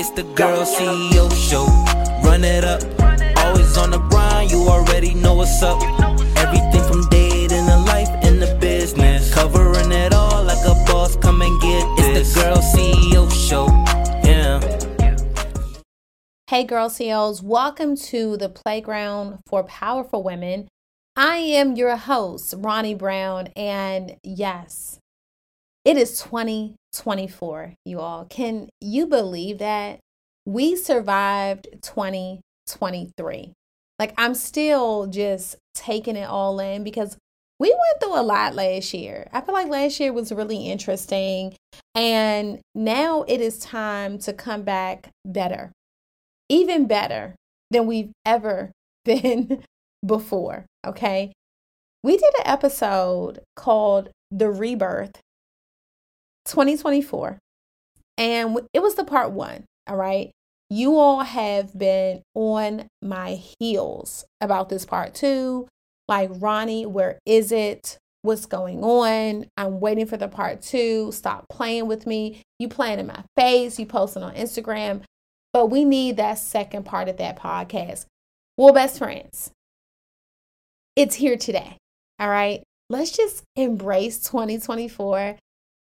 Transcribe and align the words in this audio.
It's 0.00 0.08
the 0.08 0.22
Girl 0.22 0.64
CEO 0.64 1.30
Show. 1.30 1.66
Run 2.26 2.42
it 2.42 2.64
up. 2.64 2.80
Always 3.44 3.76
on 3.76 3.90
the 3.90 3.98
grind, 4.08 4.50
you 4.50 4.66
already 4.66 5.12
know 5.12 5.34
what's 5.34 5.62
up. 5.62 5.78
Everything 6.38 6.82
from 6.84 7.06
dating 7.10 7.66
to 7.66 7.76
life 7.84 8.08
in 8.24 8.40
the 8.40 8.56
business. 8.58 9.30
Covering 9.34 9.92
it 9.92 10.14
all 10.14 10.42
like 10.42 10.64
a 10.64 10.72
boss, 10.90 11.16
come 11.16 11.42
and 11.42 11.60
get 11.60 11.84
this. 11.98 12.16
It's 12.16 12.34
the 12.34 12.40
Girl 12.40 12.56
CEO 12.56 13.30
Show. 13.30 13.66
Yeah. 14.24 14.62
Hey, 16.46 16.64
Girl 16.64 16.88
CEOs, 16.88 17.42
welcome 17.42 17.94
to 17.94 18.38
the 18.38 18.48
Playground 18.48 19.40
for 19.46 19.64
Powerful 19.64 20.22
Women. 20.22 20.68
I 21.14 21.36
am 21.36 21.76
your 21.76 21.96
host, 21.96 22.54
Ronne 22.56 22.96
Brown, 22.96 23.48
and 23.54 24.16
yes, 24.22 24.98
it 25.84 25.98
is 25.98 26.22
2024, 26.92 27.74
you 27.84 28.00
all. 28.00 28.24
Can 28.24 28.68
you 28.80 29.06
believe 29.06 29.58
that? 29.58 30.00
We 30.46 30.76
survived 30.76 31.68
2023. 31.82 33.52
Like, 33.98 34.14
I'm 34.16 34.34
still 34.34 35.06
just 35.06 35.56
taking 35.74 36.16
it 36.16 36.28
all 36.28 36.58
in 36.58 36.84
because 36.84 37.16
we 37.58 37.68
went 37.68 38.00
through 38.00 38.18
a 38.18 38.22
lot 38.22 38.54
last 38.54 38.94
year. 38.94 39.28
I 39.32 39.42
feel 39.42 39.54
like 39.54 39.68
last 39.68 40.00
year 40.00 40.12
was 40.12 40.32
really 40.32 40.68
interesting. 40.68 41.54
And 41.94 42.60
now 42.74 43.24
it 43.28 43.40
is 43.40 43.58
time 43.58 44.18
to 44.20 44.32
come 44.32 44.62
back 44.62 45.10
better, 45.26 45.72
even 46.48 46.86
better 46.86 47.36
than 47.70 47.86
we've 47.86 48.12
ever 48.24 48.72
been 49.04 49.62
before. 50.04 50.64
Okay. 50.86 51.32
We 52.02 52.16
did 52.16 52.32
an 52.38 52.46
episode 52.46 53.40
called 53.56 54.08
The 54.30 54.50
Rebirth 54.50 55.20
2024. 56.50 57.38
And 58.18 58.60
it 58.74 58.82
was 58.82 58.96
the 58.96 59.04
part 59.04 59.30
one. 59.32 59.64
All 59.86 59.96
right. 59.96 60.30
You 60.68 60.98
all 60.98 61.20
have 61.20 61.76
been 61.76 62.22
on 62.34 62.86
my 63.02 63.40
heels 63.58 64.24
about 64.40 64.68
this 64.68 64.84
part 64.84 65.14
two. 65.14 65.68
Like, 66.06 66.30
Ronne, 66.34 66.92
where 66.92 67.18
is 67.24 67.50
it? 67.50 67.98
What's 68.22 68.46
going 68.46 68.84
on? 68.84 69.46
I'm 69.56 69.80
waiting 69.80 70.06
for 70.06 70.16
the 70.16 70.28
part 70.28 70.60
two. 70.60 71.10
Stop 71.12 71.46
playing 71.48 71.86
with 71.86 72.06
me. 72.06 72.42
You 72.58 72.68
playing 72.68 72.98
in 72.98 73.06
my 73.06 73.24
face. 73.36 73.78
You 73.78 73.86
posting 73.86 74.22
on 74.22 74.34
Instagram. 74.34 75.02
But 75.52 75.66
we 75.66 75.84
need 75.84 76.18
that 76.18 76.38
second 76.38 76.84
part 76.84 77.08
of 77.08 77.16
that 77.16 77.38
podcast. 77.38 78.06
Well, 78.56 78.74
best 78.74 78.98
friends, 78.98 79.50
it's 80.94 81.14
here 81.14 81.36
today. 81.36 81.78
All 82.18 82.28
right. 82.28 82.62
Let's 82.90 83.12
just 83.12 83.42
embrace 83.56 84.22
2024 84.24 85.36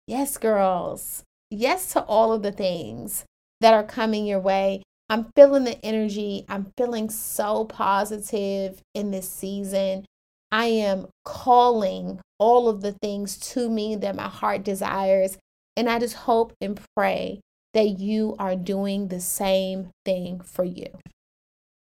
Yes, 0.07 0.37
girls. 0.37 1.23
Yes 1.49 1.93
to 1.93 2.03
all 2.03 2.33
of 2.33 2.43
the 2.43 2.51
things 2.51 3.25
that 3.59 3.73
are 3.73 3.83
coming 3.83 4.25
your 4.25 4.39
way. 4.39 4.83
I'm 5.09 5.31
feeling 5.35 5.65
the 5.65 5.83
energy. 5.85 6.45
I'm 6.47 6.71
feeling 6.77 7.09
so 7.09 7.65
positive 7.65 8.81
in 8.93 9.11
this 9.11 9.29
season. 9.29 10.05
I 10.51 10.65
am 10.65 11.07
calling 11.25 12.19
all 12.39 12.67
of 12.67 12.81
the 12.81 12.93
things 12.93 13.37
to 13.51 13.69
me 13.69 13.95
that 13.97 14.15
my 14.15 14.27
heart 14.27 14.63
desires. 14.63 15.37
And 15.77 15.89
I 15.89 15.99
just 15.99 16.15
hope 16.15 16.53
and 16.59 16.79
pray 16.95 17.39
that 17.73 17.99
you 17.99 18.35
are 18.39 18.55
doing 18.55 19.07
the 19.07 19.21
same 19.21 19.89
thing 20.03 20.41
for 20.41 20.63
you. 20.63 20.87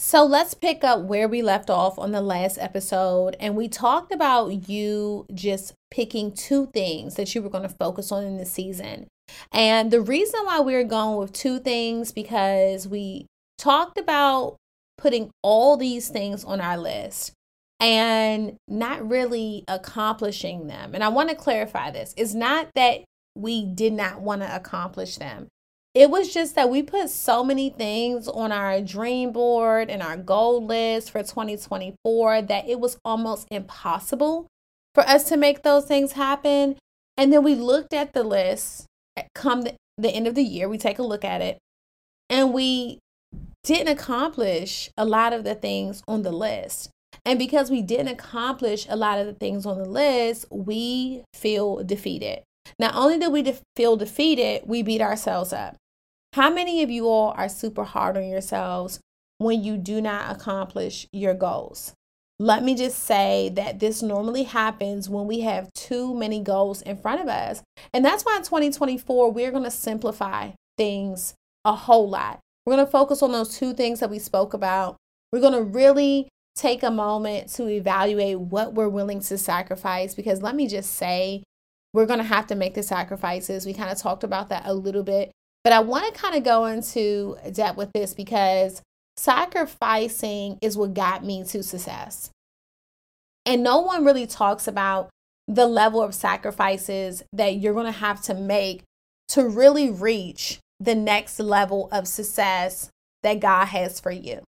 So 0.01 0.23
let's 0.23 0.53
pick 0.53 0.85
up 0.85 1.01
where 1.01 1.27
we 1.27 1.41
left 1.41 1.69
off 1.69 1.99
on 1.99 2.13
the 2.13 2.21
last 2.21 2.57
episode. 2.57 3.35
And 3.39 3.57
we 3.57 3.67
talked 3.67 4.13
about 4.13 4.69
you 4.69 5.25
just 5.33 5.73
picking 5.91 6.31
two 6.31 6.67
things 6.67 7.15
that 7.15 7.35
you 7.35 7.41
were 7.41 7.49
going 7.49 7.67
to 7.67 7.75
focus 7.75 8.11
on 8.11 8.23
in 8.23 8.37
the 8.37 8.45
season. 8.45 9.07
And 9.51 9.91
the 9.91 10.01
reason 10.01 10.39
why 10.45 10.61
we 10.61 10.73
we're 10.73 10.85
going 10.85 11.17
with 11.17 11.33
two 11.33 11.59
things 11.59 12.13
because 12.13 12.87
we 12.87 13.27
talked 13.57 13.97
about 13.97 14.55
putting 14.97 15.31
all 15.43 15.75
these 15.75 16.07
things 16.07 16.45
on 16.45 16.61
our 16.61 16.77
list 16.77 17.33
and 17.81 18.55
not 18.69 19.07
really 19.07 19.65
accomplishing 19.67 20.67
them. 20.67 20.95
And 20.95 21.03
I 21.03 21.09
want 21.09 21.29
to 21.29 21.35
clarify 21.35 21.91
this. 21.91 22.13
It's 22.17 22.33
not 22.33 22.69
that 22.75 23.01
we 23.35 23.65
did 23.65 23.93
not 23.93 24.21
want 24.21 24.41
to 24.41 24.55
accomplish 24.55 25.17
them 25.17 25.47
it 25.93 26.09
was 26.09 26.31
just 26.33 26.55
that 26.55 26.69
we 26.69 26.83
put 26.83 27.09
so 27.09 27.43
many 27.43 27.69
things 27.69 28.27
on 28.27 28.51
our 28.51 28.79
dream 28.81 29.31
board 29.31 29.89
and 29.89 30.03
our 30.03 30.17
goal 30.17 30.63
list 30.63 31.11
for 31.11 31.23
2024 31.23 32.43
that 32.43 32.69
it 32.69 32.79
was 32.79 32.97
almost 33.03 33.47
impossible 33.49 34.47
for 34.93 35.01
us 35.01 35.23
to 35.25 35.37
make 35.37 35.63
those 35.63 35.85
things 35.85 36.13
happen. 36.13 36.75
And 37.17 37.33
then 37.33 37.43
we 37.43 37.55
looked 37.55 37.93
at 37.93 38.13
the 38.13 38.23
list 38.23 38.85
eh, 39.17 39.23
come 39.33 39.63
the, 39.63 39.75
the 39.97 40.09
end 40.09 40.27
of 40.27 40.35
the 40.35 40.43
year, 40.43 40.69
we 40.69 40.77
take 40.77 40.99
a 40.99 41.03
look 41.03 41.25
at 41.25 41.41
it, 41.41 41.57
and 42.29 42.53
we 42.53 42.99
didn't 43.63 43.89
accomplish 43.89 44.89
a 44.95 45.05
lot 45.05 45.33
of 45.33 45.43
the 45.43 45.55
things 45.55 46.03
on 46.07 46.21
the 46.21 46.31
list. 46.31 46.91
And 47.25 47.37
because 47.37 47.69
we 47.69 47.81
didn't 47.81 48.07
accomplish 48.07 48.85
a 48.89 48.95
lot 48.95 49.19
of 49.19 49.25
the 49.25 49.33
things 49.33 49.65
on 49.65 49.77
the 49.77 49.89
list, 49.89 50.45
we 50.51 51.23
feel 51.33 51.83
defeated. 51.83 52.43
Not 52.77 52.95
only 52.95 53.17
did 53.17 53.31
we 53.31 53.41
de- 53.41 53.57
feel 53.75 53.97
defeated, 53.97 54.63
we 54.65 54.83
beat 54.83 55.01
ourselves 55.01 55.53
up. 55.53 55.75
How 56.33 56.49
many 56.49 56.83
of 56.83 56.89
you 56.89 57.07
all 57.07 57.33
are 57.35 57.49
super 57.49 57.83
hard 57.83 58.17
on 58.17 58.27
yourselves 58.27 58.99
when 59.39 59.63
you 59.63 59.77
do 59.77 60.01
not 60.01 60.35
accomplish 60.35 61.07
your 61.11 61.33
goals? 61.33 61.93
Let 62.41 62.63
me 62.63 62.75
just 62.75 62.99
say 62.99 63.49
that 63.55 63.79
this 63.79 64.01
normally 64.01 64.43
happens 64.43 65.09
when 65.09 65.27
we 65.27 65.41
have 65.41 65.73
too 65.73 66.13
many 66.13 66.39
goals 66.39 66.81
in 66.81 66.97
front 66.97 67.19
of 67.19 67.27
us. 67.27 67.61
And 67.93 68.05
that's 68.05 68.23
why 68.23 68.37
in 68.37 68.43
2024, 68.43 69.31
we're 69.31 69.51
going 69.51 69.65
to 69.65 69.71
simplify 69.71 70.51
things 70.77 71.33
a 71.65 71.75
whole 71.75 72.09
lot. 72.09 72.39
We're 72.65 72.75
going 72.75 72.85
to 72.85 72.91
focus 72.91 73.21
on 73.21 73.33
those 73.33 73.57
two 73.57 73.73
things 73.73 73.99
that 73.99 74.09
we 74.09 74.19
spoke 74.19 74.53
about. 74.53 74.95
We're 75.33 75.41
going 75.41 75.53
to 75.53 75.63
really 75.63 76.29
take 76.55 76.83
a 76.83 76.91
moment 76.91 77.49
to 77.53 77.67
evaluate 77.67 78.39
what 78.39 78.73
we're 78.73 78.89
willing 78.89 79.19
to 79.21 79.37
sacrifice 79.37 80.15
because 80.15 80.41
let 80.41 80.55
me 80.55 80.67
just 80.67 80.93
say, 80.93 81.43
we're 81.93 82.05
going 82.05 82.19
to 82.19 82.25
have 82.25 82.47
to 82.47 82.55
make 82.55 82.75
the 82.75 82.83
sacrifices. 82.83 83.65
We 83.65 83.73
kind 83.73 83.91
of 83.91 83.97
talked 83.97 84.23
about 84.23 84.49
that 84.49 84.63
a 84.65 84.73
little 84.73 85.03
bit, 85.03 85.31
but 85.63 85.73
I 85.73 85.79
want 85.79 86.13
to 86.13 86.19
kind 86.19 86.35
of 86.35 86.43
go 86.43 86.65
into 86.65 87.37
depth 87.51 87.77
with 87.77 87.91
this 87.93 88.13
because 88.13 88.81
sacrificing 89.17 90.57
is 90.61 90.77
what 90.77 90.93
got 90.93 91.23
me 91.25 91.43
to 91.45 91.63
success. 91.63 92.29
And 93.45 93.63
no 93.63 93.79
one 93.79 94.05
really 94.05 94.27
talks 94.27 94.67
about 94.67 95.09
the 95.47 95.65
level 95.65 96.03
of 96.03 96.13
sacrifices 96.13 97.23
that 97.33 97.55
you're 97.55 97.73
going 97.73 97.85
to 97.87 97.91
have 97.91 98.21
to 98.23 98.33
make 98.35 98.83
to 99.29 99.47
really 99.47 99.89
reach 99.89 100.59
the 100.79 100.95
next 100.95 101.39
level 101.39 101.89
of 101.91 102.07
success 102.07 102.89
that 103.23 103.39
God 103.39 103.65
has 103.65 103.99
for 103.99 104.11
you. 104.11 104.41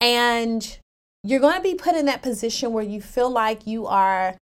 And 0.00 0.78
you're 1.22 1.40
going 1.40 1.56
to 1.56 1.62
be 1.62 1.74
put 1.74 1.94
in 1.94 2.06
that 2.06 2.22
position 2.22 2.72
where 2.72 2.84
you 2.84 3.00
feel 3.00 3.30
like 3.30 3.66
you 3.66 3.86
are 3.86 4.36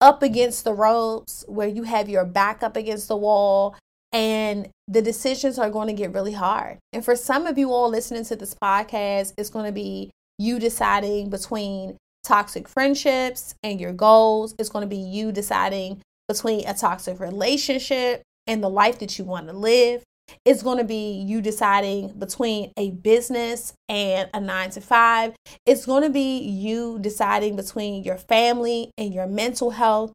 up 0.00 0.22
against 0.22 0.64
the 0.64 0.74
ropes, 0.74 1.44
where 1.48 1.68
you 1.68 1.84
have 1.84 2.08
your 2.08 2.24
back 2.24 2.62
up 2.62 2.76
against 2.76 3.08
the 3.08 3.16
wall, 3.16 3.76
and 4.12 4.68
the 4.88 5.02
decisions 5.02 5.58
are 5.58 5.70
going 5.70 5.88
to 5.88 5.92
get 5.92 6.12
really 6.12 6.32
hard. 6.32 6.78
And 6.92 7.04
for 7.04 7.16
some 7.16 7.46
of 7.46 7.58
you 7.58 7.72
all 7.72 7.88
listening 7.88 8.24
to 8.24 8.36
this 8.36 8.54
podcast, 8.54 9.32
it's 9.36 9.50
going 9.50 9.66
to 9.66 9.72
be 9.72 10.10
you 10.38 10.58
deciding 10.58 11.30
between 11.30 11.96
toxic 12.24 12.68
friendships 12.68 13.54
and 13.62 13.80
your 13.80 13.92
goals. 13.92 14.54
It's 14.58 14.68
going 14.68 14.82
to 14.82 14.88
be 14.88 14.96
you 14.96 15.32
deciding 15.32 16.02
between 16.28 16.66
a 16.66 16.74
toxic 16.74 17.20
relationship 17.20 18.22
and 18.46 18.62
the 18.62 18.70
life 18.70 18.98
that 18.98 19.18
you 19.18 19.24
want 19.24 19.48
to 19.48 19.52
live. 19.52 20.02
It's 20.44 20.62
going 20.62 20.78
to 20.78 20.84
be 20.84 21.12
you 21.26 21.40
deciding 21.40 22.18
between 22.18 22.72
a 22.76 22.90
business 22.90 23.72
and 23.88 24.28
a 24.32 24.40
nine 24.40 24.70
to 24.70 24.80
five. 24.80 25.34
It's 25.64 25.86
going 25.86 26.02
to 26.02 26.10
be 26.10 26.38
you 26.38 26.98
deciding 27.00 27.56
between 27.56 28.04
your 28.04 28.16
family 28.16 28.90
and 28.96 29.12
your 29.12 29.26
mental 29.26 29.70
health. 29.70 30.12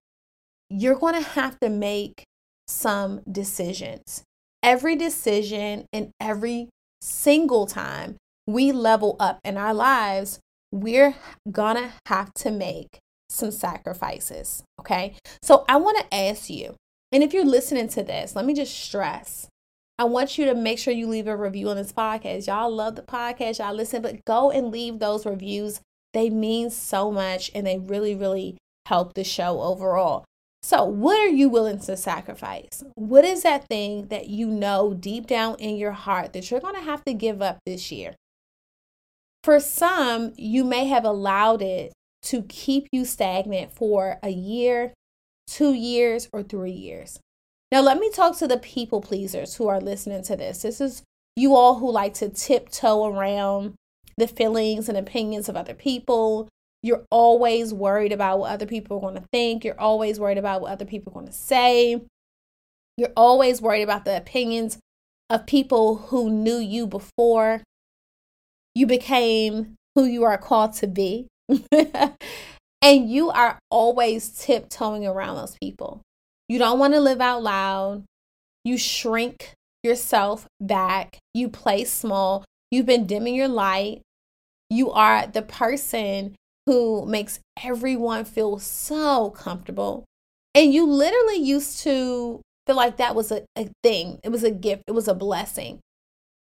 You're 0.70 0.96
going 0.96 1.16
to 1.16 1.30
have 1.30 1.60
to 1.60 1.70
make 1.70 2.24
some 2.68 3.22
decisions. 3.30 4.24
Every 4.64 4.96
decision 4.96 5.86
and 5.92 6.12
every 6.20 6.70
single 7.02 7.66
time 7.66 8.18
we 8.48 8.72
level 8.72 9.16
up 9.20 9.40
in 9.44 9.58
our 9.58 9.74
lives, 9.74 10.40
we're 10.72 11.16
gonna 11.52 11.94
have 12.06 12.34
to 12.36 12.52
make 12.52 13.00
some 13.30 13.52
sacrifices. 13.52 14.64
Okay. 14.80 15.16
So 15.42 15.66
I 15.68 15.78
want 15.78 15.98
to 16.00 16.16
ask 16.16 16.50
you, 16.50 16.76
and 17.12 17.24
if 17.24 17.34
you're 17.34 17.46
listening 17.46 17.88
to 17.90 18.04
this, 18.04 18.36
let 18.36 18.46
me 18.46 18.54
just 18.54 18.78
stress 18.78 19.48
I 20.02 20.06
want 20.06 20.40
you 20.40 20.46
to 20.46 20.56
make 20.56 20.80
sure 20.80 20.92
you 20.92 21.06
leave 21.06 21.28
a 21.28 21.38
review 21.38 21.70
on 21.70 21.76
this 21.76 21.94
podcast. 21.94 22.48
Y'all 22.48 22.74
love 22.74 22.96
the 22.96 23.04
podcast, 23.04 23.60
y'all 23.60 23.76
listen, 23.76 24.02
but 24.02 24.26
go 24.26 24.50
and 24.50 24.72
leave 24.72 24.98
those 24.98 25.28
reviews. 25.28 25.80
They 26.12 26.32
mean 26.32 26.72
so 26.72 27.12
much 27.12 27.52
and 27.54 27.68
they 27.68 27.78
really, 27.78 28.16
really 28.16 28.58
help 28.88 29.14
the 29.14 29.24
show 29.24 29.62
overall. 29.62 30.26
So, 30.64 30.84
what 30.86 31.20
are 31.20 31.30
you 31.30 31.50
willing 31.50 31.78
to 31.82 31.96
sacrifice? 31.96 32.84
What 32.96 33.26
is 33.26 33.44
that 33.44 33.68
thing 33.68 34.08
that 34.08 34.28
you 34.28 34.48
know 34.48 34.96
deep 34.96 35.28
down 35.28 35.58
in 35.60 35.78
your 35.78 35.92
heart 35.92 36.34
that 36.34 36.50
you're 36.50 36.62
going 36.62 36.74
to 36.74 36.82
have 36.82 37.06
to 37.06 37.14
give 37.14 37.40
up 37.40 37.60
this 37.68 37.92
year? 37.92 38.16
For 39.44 39.60
some, 39.60 40.34
you 40.36 40.64
may 40.64 40.86
have 40.88 41.06
allowed 41.06 41.62
it 41.62 41.94
to 42.24 42.42
keep 42.42 42.88
you 42.92 43.06
stagnant 43.06 43.72
for 43.72 44.18
a 44.24 44.30
year, 44.30 44.96
two 45.46 45.74
years, 45.74 46.28
or 46.34 46.42
three 46.42 46.72
years. 46.72 47.20
Now, 47.72 47.82
let 47.82 48.00
me 48.00 48.10
talk 48.10 48.38
to 48.38 48.48
the 48.48 48.58
people 48.58 49.00
pleasers 49.02 49.56
who 49.56 49.68
are 49.68 49.80
listening 49.80 50.24
to 50.24 50.36
this. 50.36 50.62
This 50.62 50.82
is 50.82 51.04
you 51.38 51.56
all 51.56 51.80
who 51.80 51.90
like 51.90 52.14
to 52.16 52.28
tiptoe 52.28 53.06
around 53.06 53.76
the 54.18 54.28
feelings 54.28 54.90
and 54.90 54.98
opinions 54.98 55.48
of 55.48 55.56
other 55.56 55.74
people. 55.74 56.50
You're 56.84 57.06
always 57.10 57.74
worried 57.74 58.12
about 58.12 58.40
what 58.40 58.52
other 58.52 58.66
people 58.66 58.98
are 58.98 59.02
going 59.02 59.16
to 59.16 59.28
think. 59.32 59.64
You're 59.64 59.80
always 59.80 60.20
worried 60.20 60.38
about 60.38 60.62
what 60.62 60.72
other 60.72 60.86
people 60.86 61.12
are 61.12 61.14
going 61.14 61.28
to 61.28 61.32
say. 61.32 62.02
You're 62.98 63.14
always 63.16 63.62
worried 63.62 63.84
about 63.84 64.04
the 64.04 64.18
opinions 64.18 64.78
of 65.30 65.46
people 65.46 65.96
who 65.96 66.30
knew 66.30 66.58
you 66.58 66.86
before 66.86 67.62
you 68.76 68.86
became 68.86 69.76
who 69.96 70.04
you 70.06 70.24
are 70.24 70.38
called 70.38 70.74
to 70.74 70.88
be. 70.88 71.28
and 71.72 73.10
you 73.10 73.30
are 73.30 73.60
always 73.70 74.30
tiptoeing 74.30 75.06
around 75.06 75.38
those 75.38 75.58
people. 75.62 76.02
You 76.52 76.60
don't 76.60 76.80
want 76.80 76.94
to 76.96 77.00
live 77.00 77.22
out 77.22 77.44
loud. 77.44 78.04
You 78.66 78.78
shrink 78.78 79.54
yourself 79.84 80.48
back. 80.60 81.18
You 81.34 81.48
play 81.48 81.86
small. 81.86 82.44
You've 82.70 82.86
been 82.86 83.06
dimming 83.06 83.36
your 83.36 83.48
light. 83.48 84.02
You 84.70 84.92
are 84.92 85.28
the 85.28 85.44
person 85.44 86.36
who 86.66 87.06
makes 87.06 87.40
everyone 87.64 88.26
feel 88.26 88.60
so 88.60 89.30
comfortable. 89.30 90.04
And 90.54 90.74
you 90.74 90.86
literally 90.86 91.38
used 91.38 91.80
to 91.84 92.42
feel 92.68 92.76
like 92.76 92.98
that 92.98 93.16
was 93.16 93.32
a, 93.32 93.46
a 93.58 93.70
thing, 93.82 94.20
it 94.22 94.28
was 94.28 94.44
a 94.44 94.52
gift, 94.52 94.84
it 94.88 94.92
was 94.92 95.08
a 95.08 95.14
blessing. 95.14 95.80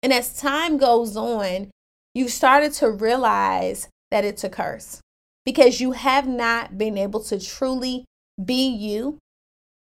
And 0.04 0.14
as 0.14 0.40
time 0.40 0.78
goes 0.78 1.18
on, 1.18 1.72
you 2.14 2.30
started 2.30 2.74
to 2.74 2.92
realize 2.92 3.88
that 4.12 4.24
it's 4.24 4.44
a 4.44 4.50
curse 4.50 5.02
because 5.48 5.82
you 5.82 5.94
have 5.94 6.28
not 6.28 6.78
been 6.78 6.96
able 6.96 7.24
to 7.24 7.44
truly 7.44 8.06
be 8.44 8.68
you, 8.68 9.18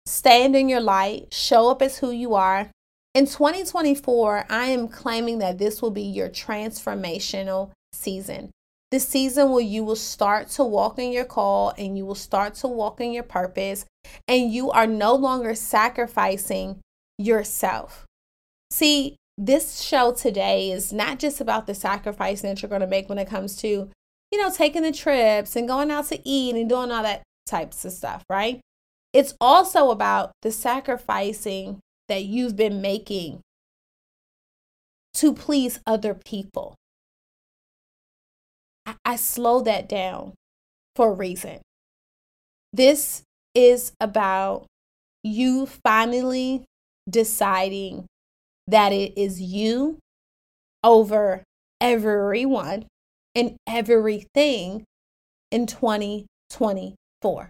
stand 0.08 0.56
in 0.56 0.70
your 0.70 0.80
light, 0.80 1.34
show 1.34 1.70
up 1.70 1.82
as 1.82 1.98
who 1.98 2.12
you 2.12 2.34
are. 2.34 2.70
In 3.14 3.26
2024, 3.26 4.46
I 4.50 4.68
am 4.68 4.88
claiming 4.88 5.40
that 5.40 5.58
this 5.58 5.82
will 5.82 5.92
be 5.92 6.04
your 6.04 6.30
transformational 6.30 7.72
season. 7.92 8.52
The 8.92 9.00
season 9.00 9.52
where 9.52 9.64
you 9.64 9.84
will 9.84 9.98
start 9.98 10.48
to 10.52 10.64
walk 10.64 10.98
in 10.98 11.12
your 11.12 11.26
call 11.26 11.74
and 11.78 11.98
you 11.98 12.06
will 12.06 12.16
start 12.16 12.54
to 12.56 12.68
walk 12.68 13.02
in 13.02 13.12
your 13.12 13.24
purpose, 13.24 13.86
and 14.28 14.52
you 14.52 14.72
are 14.72 14.88
no 14.88 15.14
longer 15.14 15.56
sacrificing 15.56 16.80
yourself. 17.18 18.06
See, 18.72 19.18
this 19.38 19.82
show 19.82 20.14
today 20.14 20.72
is 20.72 20.94
not 20.94 21.20
just 21.20 21.42
about 21.42 21.68
the 21.68 21.76
sacrifice 21.76 22.42
that 22.42 22.62
you're 22.62 22.70
going 22.70 22.82
to 22.82 22.88
make 22.88 23.10
when 23.10 23.18
it 23.18 23.30
comes 23.30 23.58
to, 23.58 23.90
you 24.32 24.42
know, 24.42 24.50
taking 24.50 24.84
the 24.84 24.92
trips 24.92 25.56
and 25.56 25.68
going 25.68 25.92
out 25.92 26.06
to 26.08 26.28
eat 26.28 26.56
and 26.56 26.70
doing 26.70 26.92
all 26.92 27.04
that 27.04 27.24
types 27.46 27.84
of 27.84 27.92
stuff, 27.92 28.24
right? 28.30 28.62
It's 29.14 29.34
also 29.40 29.90
about 29.90 30.32
the 30.42 30.52
sacrificing 30.52 31.80
that 32.08 32.26
you've 32.26 32.56
been 32.56 32.82
making 32.82 33.42
to 35.16 35.34
please 35.34 35.80
other 35.88 36.14
people. 36.14 36.76
I, 38.86 38.96
I 39.04 39.16
slow 39.16 39.62
that 39.62 39.90
down 39.90 40.34
for 40.96 41.10
a 41.10 41.14
reason. 41.14 41.60
This 42.72 43.24
is 43.56 43.92
about 44.00 44.66
you 45.24 45.66
finally 45.66 46.66
deciding 47.10 48.06
that 48.68 48.92
it 48.92 49.18
is 49.18 49.42
you 49.42 49.98
over 50.84 51.44
everyone 51.82 52.86
and 53.34 53.56
everything 53.68 54.84
in 55.52 55.66
2024. 55.66 57.50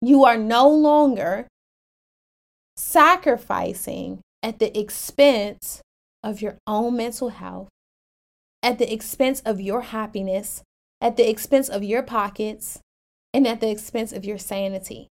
You 0.00 0.24
are 0.24 0.36
no 0.36 0.68
longer 0.68 1.48
sacrificing 2.76 4.20
at 4.42 4.58
the 4.58 4.78
expense 4.78 5.82
of 6.22 6.40
your 6.40 6.58
own 6.66 6.96
mental 6.96 7.30
health, 7.30 7.68
at 8.62 8.78
the 8.78 8.92
expense 8.92 9.40
of 9.40 9.60
your 9.60 9.82
happiness, 9.82 10.62
at 11.00 11.16
the 11.16 11.28
expense 11.28 11.68
of 11.68 11.82
your 11.82 12.02
pockets, 12.02 12.80
and 13.34 13.46
at 13.46 13.60
the 13.60 13.70
expense 13.70 14.12
of 14.12 14.24
your 14.24 14.38
sanity. 14.38 15.08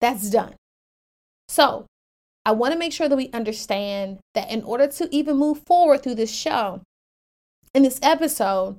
That's 0.00 0.30
done. 0.30 0.54
So, 1.48 1.86
I 2.44 2.52
want 2.52 2.72
to 2.72 2.78
make 2.78 2.92
sure 2.92 3.08
that 3.08 3.16
we 3.16 3.30
understand 3.32 4.18
that 4.34 4.50
in 4.50 4.62
order 4.64 4.86
to 4.86 5.08
even 5.14 5.36
move 5.36 5.62
forward 5.66 6.02
through 6.02 6.16
this 6.16 6.34
show, 6.34 6.82
in 7.74 7.82
this 7.82 7.98
episode, 8.02 8.76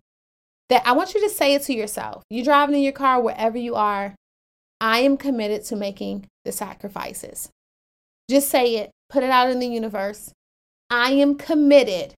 that 0.69 0.85
I 0.85 0.93
want 0.93 1.13
you 1.13 1.21
to 1.21 1.29
say 1.29 1.53
it 1.53 1.63
to 1.63 1.73
yourself. 1.73 2.23
You're 2.29 2.45
driving 2.45 2.75
in 2.75 2.81
your 2.81 2.91
car, 2.91 3.19
wherever 3.21 3.57
you 3.57 3.75
are, 3.75 4.15
I 4.79 4.99
am 4.99 5.17
committed 5.17 5.63
to 5.65 5.75
making 5.75 6.27
the 6.43 6.51
sacrifices. 6.51 7.49
Just 8.29 8.49
say 8.49 8.75
it, 8.75 8.91
put 9.09 9.23
it 9.23 9.29
out 9.29 9.49
in 9.49 9.59
the 9.59 9.67
universe. 9.67 10.31
I 10.89 11.11
am 11.11 11.35
committed 11.35 12.13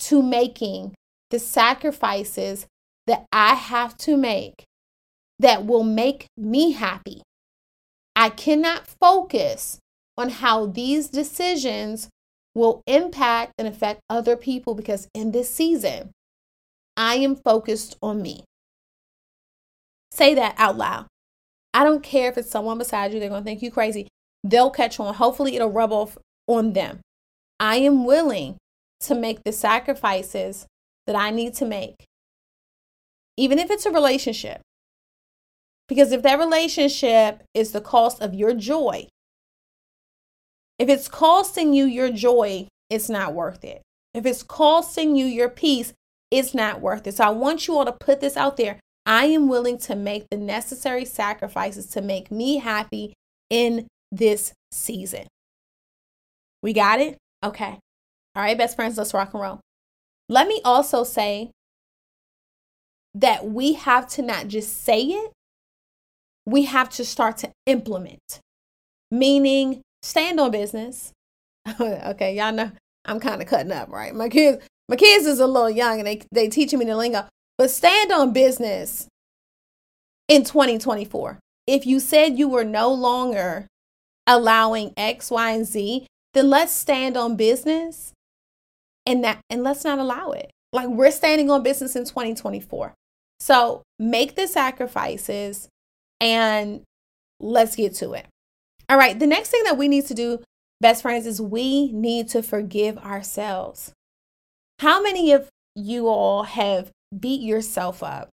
to 0.00 0.22
making 0.22 0.94
the 1.30 1.38
sacrifices 1.38 2.66
that 3.06 3.26
I 3.32 3.54
have 3.54 3.96
to 3.98 4.16
make 4.16 4.64
that 5.38 5.64
will 5.64 5.84
make 5.84 6.26
me 6.36 6.72
happy. 6.72 7.22
I 8.14 8.28
cannot 8.28 8.86
focus 8.86 9.78
on 10.16 10.28
how 10.28 10.66
these 10.66 11.08
decisions 11.08 12.08
will 12.54 12.82
impact 12.86 13.52
and 13.58 13.66
affect 13.66 14.00
other 14.10 14.36
people 14.36 14.74
because 14.74 15.08
in 15.14 15.32
this 15.32 15.48
season, 15.48 16.10
I 16.96 17.14
am 17.16 17.36
focused 17.36 17.96
on 18.02 18.20
me. 18.20 18.44
Say 20.10 20.34
that 20.34 20.54
out 20.58 20.76
loud. 20.76 21.06
I 21.72 21.84
don't 21.84 22.02
care 22.02 22.28
if 22.28 22.38
it's 22.38 22.50
someone 22.50 22.78
beside 22.78 23.12
you, 23.12 23.20
they're 23.20 23.28
going 23.28 23.42
to 23.42 23.44
think 23.44 23.62
you 23.62 23.70
crazy. 23.70 24.08
They'll 24.42 24.70
catch 24.70 24.98
on. 24.98 25.14
Hopefully, 25.14 25.54
it'll 25.54 25.70
rub 25.70 25.92
off 25.92 26.18
on 26.46 26.72
them. 26.72 27.00
I 27.58 27.76
am 27.76 28.04
willing 28.04 28.56
to 29.00 29.14
make 29.14 29.44
the 29.44 29.52
sacrifices 29.52 30.66
that 31.06 31.16
I 31.16 31.30
need 31.30 31.54
to 31.54 31.64
make, 31.64 32.04
even 33.36 33.58
if 33.58 33.70
it's 33.70 33.86
a 33.86 33.90
relationship. 33.90 34.60
Because 35.88 36.12
if 36.12 36.22
that 36.22 36.38
relationship 36.38 37.42
is 37.52 37.72
the 37.72 37.80
cost 37.80 38.20
of 38.20 38.34
your 38.34 38.54
joy, 38.54 39.08
if 40.78 40.88
it's 40.88 41.08
costing 41.08 41.72
you 41.72 41.84
your 41.84 42.10
joy, 42.10 42.68
it's 42.88 43.10
not 43.10 43.34
worth 43.34 43.64
it. 43.64 43.82
If 44.14 44.24
it's 44.24 44.42
costing 44.42 45.16
you 45.16 45.26
your 45.26 45.48
peace, 45.48 45.92
it's 46.30 46.54
not 46.54 46.80
worth 46.80 47.06
it. 47.06 47.16
So 47.16 47.24
I 47.24 47.30
want 47.30 47.66
you 47.66 47.76
all 47.76 47.84
to 47.84 47.92
put 47.92 48.20
this 48.20 48.36
out 48.36 48.56
there. 48.56 48.78
I 49.10 49.24
am 49.24 49.48
willing 49.48 49.76
to 49.78 49.96
make 49.96 50.30
the 50.30 50.36
necessary 50.36 51.04
sacrifices 51.04 51.86
to 51.88 52.00
make 52.00 52.30
me 52.30 52.58
happy 52.58 53.12
in 53.50 53.88
this 54.12 54.52
season. 54.70 55.26
We 56.62 56.72
got 56.72 57.00
it? 57.00 57.18
Okay. 57.44 57.80
All 58.36 58.42
right, 58.44 58.56
best 58.56 58.76
friends, 58.76 58.96
let's 58.96 59.12
rock 59.12 59.34
and 59.34 59.42
roll. 59.42 59.60
Let 60.28 60.46
me 60.46 60.60
also 60.64 61.02
say 61.02 61.50
that 63.12 63.48
we 63.48 63.72
have 63.72 64.06
to 64.10 64.22
not 64.22 64.46
just 64.46 64.84
say 64.84 65.02
it, 65.02 65.32
we 66.46 66.66
have 66.66 66.88
to 66.90 67.04
start 67.04 67.36
to 67.38 67.50
implement, 67.66 68.38
meaning 69.10 69.82
stand 70.02 70.38
on 70.38 70.52
business. 70.52 71.10
okay, 71.80 72.36
y'all 72.36 72.52
know 72.52 72.70
I'm 73.04 73.18
kind 73.18 73.42
of 73.42 73.48
cutting 73.48 73.72
up, 73.72 73.88
right? 73.88 74.14
My 74.14 74.28
kids, 74.28 74.62
my 74.88 74.94
kids 74.94 75.26
is 75.26 75.40
a 75.40 75.48
little 75.48 75.68
young 75.68 75.98
and 75.98 76.06
they 76.06 76.22
they 76.30 76.48
teaching 76.48 76.78
me 76.78 76.84
the 76.84 76.96
lingo, 76.96 77.26
but 77.60 77.70
stand 77.70 78.10
on 78.10 78.32
business 78.32 79.06
in 80.28 80.44
2024. 80.44 81.38
If 81.66 81.84
you 81.84 82.00
said 82.00 82.38
you 82.38 82.48
were 82.48 82.64
no 82.64 82.90
longer 82.90 83.66
allowing 84.26 84.94
X, 84.96 85.30
Y, 85.30 85.50
and 85.50 85.66
Z, 85.66 86.06
then 86.32 86.48
let's 86.48 86.72
stand 86.72 87.18
on 87.18 87.36
business 87.36 88.14
and 89.04 89.22
that 89.24 89.40
and 89.50 89.62
let's 89.62 89.84
not 89.84 89.98
allow 89.98 90.30
it. 90.30 90.50
Like 90.72 90.88
we're 90.88 91.10
standing 91.10 91.50
on 91.50 91.62
business 91.62 91.94
in 91.94 92.06
2024. 92.06 92.94
So 93.40 93.82
make 93.98 94.36
the 94.36 94.46
sacrifices 94.46 95.68
and 96.18 96.80
let's 97.40 97.76
get 97.76 97.94
to 97.96 98.14
it. 98.14 98.24
All 98.88 98.96
right, 98.96 99.18
the 99.18 99.26
next 99.26 99.50
thing 99.50 99.64
that 99.64 99.76
we 99.76 99.86
need 99.86 100.06
to 100.06 100.14
do, 100.14 100.38
best 100.80 101.02
friends, 101.02 101.26
is 101.26 101.42
we 101.42 101.92
need 101.92 102.30
to 102.30 102.42
forgive 102.42 102.96
ourselves. 102.96 103.92
How 104.78 105.02
many 105.02 105.32
of 105.32 105.50
you 105.76 106.08
all 106.08 106.44
have 106.44 106.90
beat 107.18 107.40
yourself 107.40 108.02
up 108.02 108.30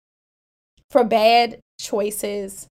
for 0.90 1.04
bad 1.04 1.60
choices, 1.80 2.66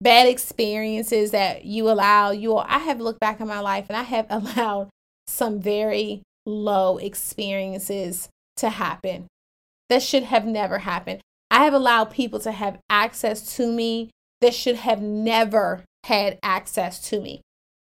bad 0.00 0.28
experiences 0.28 1.30
that 1.30 1.64
you 1.64 1.88
allow? 1.88 2.30
You 2.30 2.56
all, 2.56 2.66
I 2.68 2.78
have 2.78 3.00
looked 3.00 3.20
back 3.20 3.40
in 3.40 3.48
my 3.48 3.60
life 3.60 3.86
and 3.88 3.96
I 3.96 4.02
have 4.02 4.26
allowed 4.30 4.88
some 5.26 5.60
very 5.60 6.22
low 6.44 6.98
experiences 6.98 8.28
to 8.56 8.70
happen 8.70 9.26
that 9.88 10.02
should 10.02 10.24
have 10.24 10.46
never 10.46 10.78
happened. 10.78 11.20
I 11.50 11.64
have 11.64 11.74
allowed 11.74 12.10
people 12.10 12.40
to 12.40 12.52
have 12.52 12.78
access 12.90 13.56
to 13.56 13.70
me 13.70 14.10
that 14.40 14.54
should 14.54 14.76
have 14.76 15.00
never 15.00 15.84
had 16.04 16.38
access 16.42 17.00
to 17.10 17.20
me. 17.20 17.40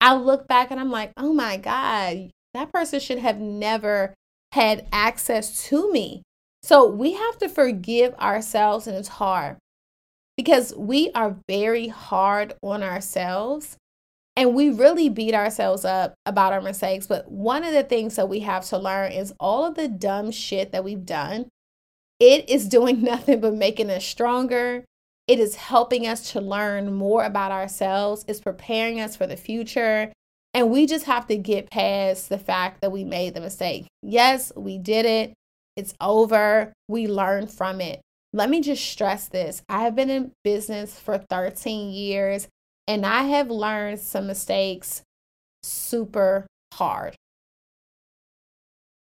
I 0.01 0.15
look 0.15 0.47
back 0.47 0.71
and 0.71 0.81
I'm 0.81 0.91
like, 0.91 1.13
oh 1.17 1.33
my 1.33 1.57
God, 1.57 2.31
that 2.53 2.73
person 2.73 3.01
should 3.01 3.19
have 3.19 3.39
never 3.39 4.15
had 4.53 4.87
access 4.93 5.65
to 5.69 5.91
me. 5.93 6.23
So 6.65 6.89
we 6.89 7.13
have 7.13 7.37
to 7.41 7.49
forgive 7.51 8.15
ourselves, 8.15 8.87
and 8.87 8.97
it's 8.97 9.09
hard 9.09 9.59
because 10.39 10.75
we 10.75 11.11
are 11.15 11.37
very 11.47 11.89
hard 11.89 12.55
on 12.63 12.83
ourselves 12.83 13.77
and 14.35 14.55
we 14.55 14.71
really 14.71 15.11
beat 15.11 15.35
ourselves 15.35 15.85
up 15.85 16.15
about 16.25 16.55
our 16.55 16.63
mistakes. 16.63 17.07
But 17.07 17.31
one 17.31 17.65
of 17.65 17.75
the 17.75 17.83
things 17.83 18.17
that 18.17 18.31
we 18.31 18.41
have 18.41 18.65
to 18.69 18.79
learn 18.79 19.13
is 19.13 19.35
all 19.39 19.67
of 19.67 19.75
the 19.75 19.89
dumb 19.89 20.31
shit 20.31 20.73
that 20.73 20.85
we've 20.85 21.05
done, 21.05 21.51
it 22.19 22.49
is 22.49 22.67
doing 22.71 23.03
nothing 23.03 23.43
but 23.43 23.53
making 23.53 23.91
us 23.91 24.07
stronger. 24.07 24.87
It 25.29 25.39
is 25.39 25.57
helping 25.57 26.07
us 26.07 26.33
to 26.33 26.41
learn 26.41 26.95
more 26.95 27.25
about 27.25 27.53
ourselves. 27.53 28.25
It's 28.27 28.41
preparing 28.41 29.03
us 29.03 29.17
for 29.17 29.27
the 29.27 29.37
future. 29.37 30.15
And 30.55 30.71
we 30.71 30.87
just 30.87 31.05
have 31.05 31.27
to 31.27 31.37
get 31.37 31.71
past 31.71 32.31
the 32.31 32.39
fact 32.39 32.81
that 32.81 32.91
we 32.91 33.05
made 33.05 33.35
the 33.35 33.43
mistake. 33.43 33.87
Yes, 34.03 34.51
we 34.57 34.79
did 34.79 35.05
it. 35.05 35.35
It's 35.77 35.95
over. 36.01 36.73
We 36.89 37.07
learn 37.07 37.47
from 37.47 37.81
it. 37.81 38.01
Let 38.33 38.51
me 38.51 38.61
just 38.61 38.85
stress 38.85 39.29
this 39.29 39.63
I 39.69 39.83
have 39.83 39.95
been 39.95 40.11
in 40.11 40.33
business 40.43 40.99
for 40.99 41.19
13 41.19 41.91
years 41.91 42.49
and 42.87 43.07
I 43.07 43.23
have 43.23 43.51
learned 43.51 44.01
some 44.01 44.27
mistakes 44.27 45.03
super 45.63 46.47
hard. 46.75 47.17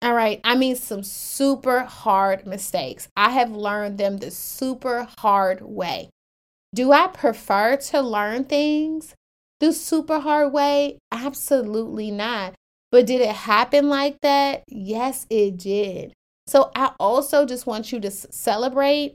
All 0.01 0.13
right. 0.13 0.41
I 0.43 0.55
mean, 0.55 0.75
some 0.75 1.03
super 1.03 1.81
hard 1.81 2.47
mistakes. 2.47 3.07
I 3.15 3.29
have 3.31 3.51
learned 3.51 3.99
them 3.99 4.17
the 4.17 4.31
super 4.31 5.07
hard 5.19 5.61
way. 5.61 6.09
Do 6.73 6.91
I 6.91 7.07
prefer 7.07 7.75
to 7.77 8.01
learn 8.01 8.45
things 8.45 9.13
the 9.59 9.71
super 9.71 10.19
hard 10.19 10.53
way? 10.53 10.97
Absolutely 11.11 12.09
not. 12.09 12.55
But 12.91 13.05
did 13.05 13.21
it 13.21 13.35
happen 13.35 13.89
like 13.89 14.19
that? 14.21 14.63
Yes, 14.67 15.27
it 15.29 15.57
did. 15.57 16.13
So 16.51 16.69
I 16.75 16.91
also 16.99 17.45
just 17.45 17.65
want 17.65 17.93
you 17.93 18.01
to 18.01 18.11
celebrate 18.11 19.13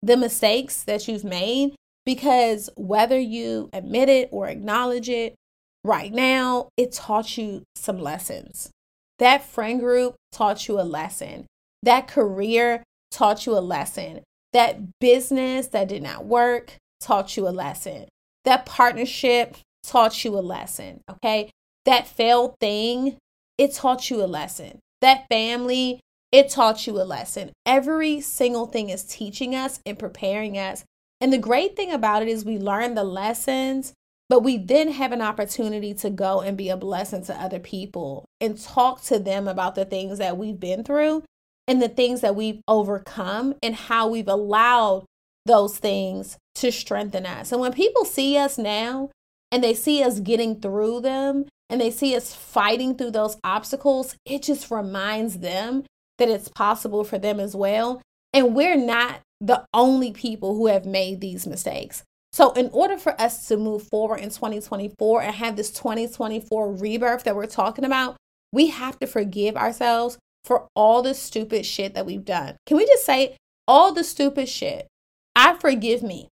the 0.00 0.16
mistakes 0.16 0.84
that 0.84 1.08
you've 1.08 1.24
made 1.24 1.74
because 2.04 2.70
whether 2.76 3.18
you 3.18 3.70
admit 3.72 4.08
it 4.08 4.28
or 4.30 4.46
acknowledge 4.46 5.08
it 5.08 5.34
right 5.82 6.12
now, 6.12 6.68
it 6.76 6.92
taught 6.92 7.36
you 7.36 7.64
some 7.74 7.98
lessons. 7.98 8.70
That 9.18 9.44
friend 9.44 9.80
group 9.80 10.14
taught 10.30 10.68
you 10.68 10.80
a 10.80 10.86
lesson. 10.86 11.46
That 11.82 12.06
career 12.06 12.84
taught 13.10 13.44
you 13.44 13.58
a 13.58 13.60
lesson. 13.60 14.20
That 14.52 15.00
business 15.00 15.66
that 15.68 15.88
did 15.88 16.04
not 16.04 16.24
work 16.24 16.76
taught 17.00 17.36
you 17.36 17.48
a 17.48 17.50
lesson. 17.50 18.06
That 18.44 18.64
partnership 18.64 19.56
taught 19.82 20.24
you 20.24 20.38
a 20.38 20.40
lesson. 20.40 21.00
Okay. 21.10 21.50
That 21.84 22.06
failed 22.06 22.54
thing, 22.60 23.16
it 23.58 23.74
taught 23.74 24.08
you 24.08 24.22
a 24.22 24.26
lesson. 24.26 24.78
That 25.00 25.26
family, 25.28 26.00
it 26.32 26.50
taught 26.50 26.86
you 26.86 27.00
a 27.00 27.04
lesson. 27.04 27.52
Every 27.64 28.20
single 28.20 28.66
thing 28.66 28.90
is 28.90 29.04
teaching 29.04 29.54
us 29.54 29.80
and 29.86 29.98
preparing 29.98 30.58
us. 30.58 30.84
And 31.20 31.32
the 31.32 31.38
great 31.38 31.76
thing 31.76 31.92
about 31.92 32.22
it 32.22 32.28
is 32.28 32.44
we 32.44 32.58
learn 32.58 32.94
the 32.94 33.04
lessons 33.04 33.92
but 34.28 34.42
we 34.42 34.56
then 34.56 34.90
have 34.90 35.12
an 35.12 35.22
opportunity 35.22 35.94
to 35.94 36.10
go 36.10 36.40
and 36.40 36.56
be 36.56 36.68
a 36.68 36.76
blessing 36.76 37.24
to 37.24 37.34
other 37.40 37.60
people 37.60 38.24
and 38.40 38.60
talk 38.60 39.02
to 39.02 39.18
them 39.18 39.46
about 39.46 39.74
the 39.74 39.84
things 39.84 40.18
that 40.18 40.36
we've 40.36 40.58
been 40.58 40.82
through 40.82 41.22
and 41.68 41.80
the 41.80 41.88
things 41.88 42.22
that 42.22 42.34
we've 42.34 42.60
overcome 42.66 43.54
and 43.62 43.74
how 43.74 44.08
we've 44.08 44.28
allowed 44.28 45.04
those 45.44 45.78
things 45.78 46.38
to 46.56 46.72
strengthen 46.72 47.24
us. 47.24 47.52
And 47.52 47.60
when 47.60 47.72
people 47.72 48.04
see 48.04 48.36
us 48.36 48.58
now 48.58 49.10
and 49.52 49.62
they 49.62 49.74
see 49.74 50.02
us 50.02 50.18
getting 50.18 50.60
through 50.60 51.00
them 51.02 51.46
and 51.68 51.80
they 51.80 51.90
see 51.90 52.14
us 52.16 52.34
fighting 52.34 52.94
through 52.96 53.10
those 53.10 53.36
obstacles, 53.42 54.16
it 54.24 54.42
just 54.42 54.70
reminds 54.70 55.38
them 55.38 55.84
that 56.18 56.28
it's 56.28 56.48
possible 56.48 57.04
for 57.04 57.18
them 57.18 57.40
as 57.40 57.54
well. 57.54 58.00
And 58.32 58.54
we're 58.54 58.76
not 58.76 59.20
the 59.40 59.64
only 59.74 60.12
people 60.12 60.54
who 60.54 60.66
have 60.68 60.86
made 60.86 61.20
these 61.20 61.46
mistakes. 61.46 62.02
So, 62.32 62.52
in 62.52 62.70
order 62.72 62.98
for 62.98 63.18
us 63.20 63.48
to 63.48 63.56
move 63.56 63.84
forward 63.84 64.20
in 64.20 64.30
2024 64.30 65.22
and 65.22 65.34
have 65.34 65.56
this 65.56 65.70
2024 65.70 66.72
rebirth 66.74 67.24
that 67.24 67.36
we're 67.36 67.46
talking 67.46 67.84
about, 67.84 68.16
we 68.52 68.68
have 68.68 68.98
to 68.98 69.06
forgive 69.06 69.56
ourselves 69.56 70.18
for 70.44 70.68
all 70.74 71.02
the 71.02 71.14
stupid 71.14 71.66
shit 71.66 71.94
that 71.94 72.06
we've 72.06 72.24
done. 72.24 72.56
Can 72.66 72.76
we 72.76 72.86
just 72.86 73.04
say, 73.04 73.36
all 73.66 73.92
the 73.92 74.04
stupid 74.04 74.48
shit? 74.48 74.86
I 75.34 75.54
forgive 75.54 76.02
me. 76.02 76.28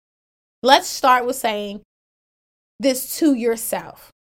Let's 0.63 0.87
start 0.87 1.27
with 1.27 1.37
saying 1.37 1.83
this 2.79 3.19
to 3.19 3.35
yourself. 3.35 4.12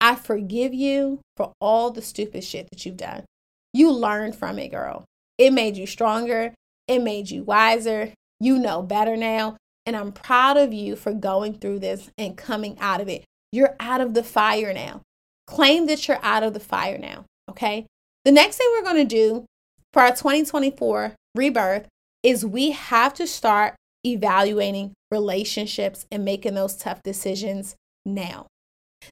I 0.00 0.14
forgive 0.14 0.72
you 0.72 1.20
for 1.36 1.52
all 1.60 1.90
the 1.90 2.02
stupid 2.02 2.44
shit 2.44 2.68
that 2.70 2.86
you've 2.86 2.96
done. 2.96 3.24
You 3.72 3.90
learned 3.90 4.36
from 4.36 4.58
it, 4.58 4.68
girl. 4.68 5.04
It 5.36 5.52
made 5.52 5.76
you 5.76 5.86
stronger. 5.86 6.54
It 6.86 7.00
made 7.00 7.30
you 7.30 7.42
wiser. 7.42 8.12
You 8.40 8.58
know 8.58 8.82
better 8.82 9.16
now. 9.16 9.56
And 9.86 9.96
I'm 9.96 10.12
proud 10.12 10.56
of 10.56 10.72
you 10.72 10.96
for 10.96 11.12
going 11.12 11.54
through 11.54 11.80
this 11.80 12.10
and 12.18 12.36
coming 12.36 12.76
out 12.78 13.00
of 13.00 13.08
it. 13.08 13.24
You're 13.52 13.74
out 13.80 14.00
of 14.00 14.14
the 14.14 14.22
fire 14.22 14.72
now. 14.72 15.02
Claim 15.46 15.86
that 15.86 16.06
you're 16.06 16.22
out 16.22 16.42
of 16.42 16.54
the 16.54 16.60
fire 16.60 16.98
now. 16.98 17.24
Okay. 17.50 17.86
The 18.24 18.32
next 18.32 18.56
thing 18.56 18.66
we're 18.72 18.84
going 18.84 19.08
to 19.08 19.16
do 19.16 19.46
for 19.92 20.02
our 20.02 20.10
2024 20.10 21.14
rebirth 21.34 21.88
is 22.22 22.44
we 22.44 22.72
have 22.72 23.14
to 23.14 23.26
start 23.26 23.74
evaluating 24.04 24.92
relationships 25.10 26.06
and 26.12 26.24
making 26.24 26.54
those 26.54 26.76
tough 26.76 27.02
decisions 27.02 27.74
now. 28.04 28.46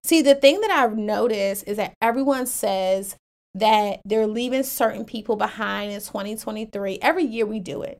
See, 0.02 0.22
the 0.22 0.34
thing 0.34 0.60
that 0.60 0.70
I've 0.70 0.96
noticed 0.96 1.64
is 1.66 1.76
that 1.76 1.94
everyone 2.00 2.46
says 2.46 3.16
that 3.54 4.00
they're 4.04 4.26
leaving 4.26 4.62
certain 4.62 5.04
people 5.04 5.36
behind 5.36 5.92
in 5.92 6.00
2023. 6.00 6.98
Every 7.00 7.24
year 7.24 7.46
we 7.46 7.60
do 7.60 7.82
it. 7.82 7.98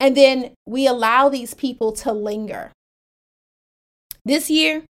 And 0.00 0.16
then 0.16 0.54
we 0.66 0.86
allow 0.86 1.28
these 1.28 1.54
people 1.54 1.92
to 1.92 2.12
linger. 2.12 2.72
This 4.24 4.50
year, 4.50 4.84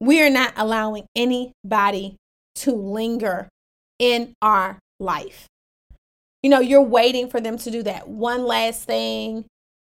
we 0.00 0.22
are 0.22 0.30
not 0.30 0.52
allowing 0.56 1.06
anybody 1.14 2.16
to 2.56 2.72
linger 2.72 3.48
in 3.98 4.32
our 4.40 4.78
life. 4.98 5.46
You 6.42 6.50
know, 6.50 6.60
you're 6.60 6.82
waiting 6.82 7.28
for 7.28 7.40
them 7.40 7.58
to 7.58 7.70
do 7.70 7.82
that 7.82 8.08
one 8.08 8.44
last 8.44 8.84
thing, 8.84 9.44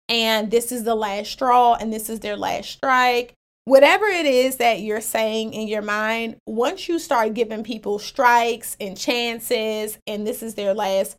and 0.08 0.52
this 0.52 0.72
is 0.72 0.84
the 0.84 0.96
last 0.96 1.32
straw, 1.32 1.76
and 1.76 1.92
this 1.92 2.10
is 2.10 2.20
their 2.20 2.38
last 2.38 2.70
strike. 2.70 3.34
Whatever 3.66 4.06
it 4.06 4.26
is 4.26 4.58
that 4.58 4.82
you're 4.82 5.02
saying 5.02 5.54
in 5.54 5.68
your 5.68 5.82
mind, 5.82 6.36
once 6.46 6.90
you 6.90 7.00
start 7.00 7.34
giving 7.34 7.64
people 7.64 7.98
strikes 7.98 8.76
and 8.80 8.98
chances, 8.98 9.98
and 10.06 10.28
this 10.28 10.44
is 10.44 10.56
their 10.56 10.74
last 10.74 11.16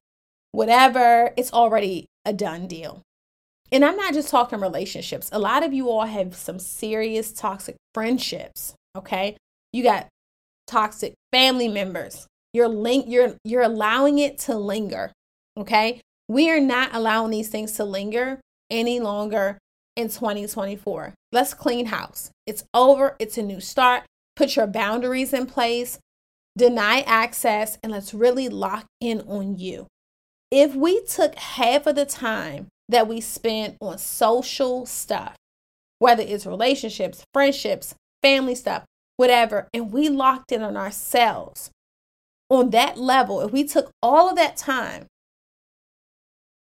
whatever, 0.52 1.32
it's 1.36 1.52
already 1.52 2.06
a 2.24 2.32
done 2.32 2.66
deal. 2.66 3.02
And 3.72 3.84
I'm 3.84 3.96
not 3.96 4.14
just 4.14 4.28
talking 4.28 4.60
relationships. 4.60 5.30
A 5.32 5.38
lot 5.38 5.64
of 5.64 5.72
you 5.72 5.90
all 5.90 6.04
have 6.04 6.36
some 6.36 6.58
serious 6.58 7.32
toxic 7.32 7.76
friendships, 7.94 8.74
okay? 8.96 9.36
You 9.72 9.82
got 9.82 10.06
toxic 10.66 11.14
family 11.32 11.68
members. 11.68 12.26
You're 12.52 12.68
link 12.68 13.06
you're 13.08 13.36
you're 13.42 13.62
allowing 13.62 14.18
it 14.18 14.38
to 14.40 14.54
linger, 14.54 15.12
okay? 15.58 16.00
We 16.28 16.50
are 16.50 16.60
not 16.60 16.94
allowing 16.94 17.30
these 17.30 17.48
things 17.48 17.72
to 17.72 17.84
linger 17.84 18.38
any 18.70 19.00
longer 19.00 19.58
in 19.96 20.08
2024. 20.08 21.14
Let's 21.32 21.54
clean 21.54 21.86
house. 21.86 22.30
It's 22.46 22.64
over, 22.72 23.16
it's 23.18 23.38
a 23.38 23.42
new 23.42 23.60
start. 23.60 24.04
Put 24.36 24.56
your 24.56 24.66
boundaries 24.66 25.32
in 25.32 25.46
place, 25.46 25.98
deny 26.56 27.00
access, 27.00 27.78
and 27.82 27.92
let's 27.92 28.14
really 28.14 28.48
lock 28.48 28.86
in 29.00 29.20
on 29.22 29.58
you 29.58 29.86
if 30.54 30.72
we 30.72 31.04
took 31.04 31.34
half 31.34 31.84
of 31.88 31.96
the 31.96 32.06
time 32.06 32.68
that 32.88 33.08
we 33.08 33.20
spend 33.20 33.76
on 33.80 33.98
social 33.98 34.86
stuff, 34.86 35.34
whether 35.98 36.22
it's 36.22 36.46
relationships, 36.46 37.24
friendships, 37.34 37.96
family 38.22 38.54
stuff, 38.54 38.84
whatever, 39.16 39.68
and 39.74 39.90
we 39.90 40.08
locked 40.08 40.52
in 40.52 40.62
on 40.62 40.76
ourselves 40.76 41.70
on 42.48 42.70
that 42.70 42.96
level, 42.96 43.40
if 43.40 43.50
we 43.50 43.64
took 43.64 43.90
all 44.00 44.30
of 44.30 44.36
that 44.36 44.56
time 44.56 45.06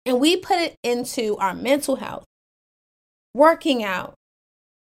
and 0.06 0.18
we 0.18 0.36
put 0.38 0.56
it 0.56 0.74
into 0.82 1.36
our 1.36 1.52
mental 1.52 1.96
health, 1.96 2.24
working 3.34 3.82
out, 3.82 4.14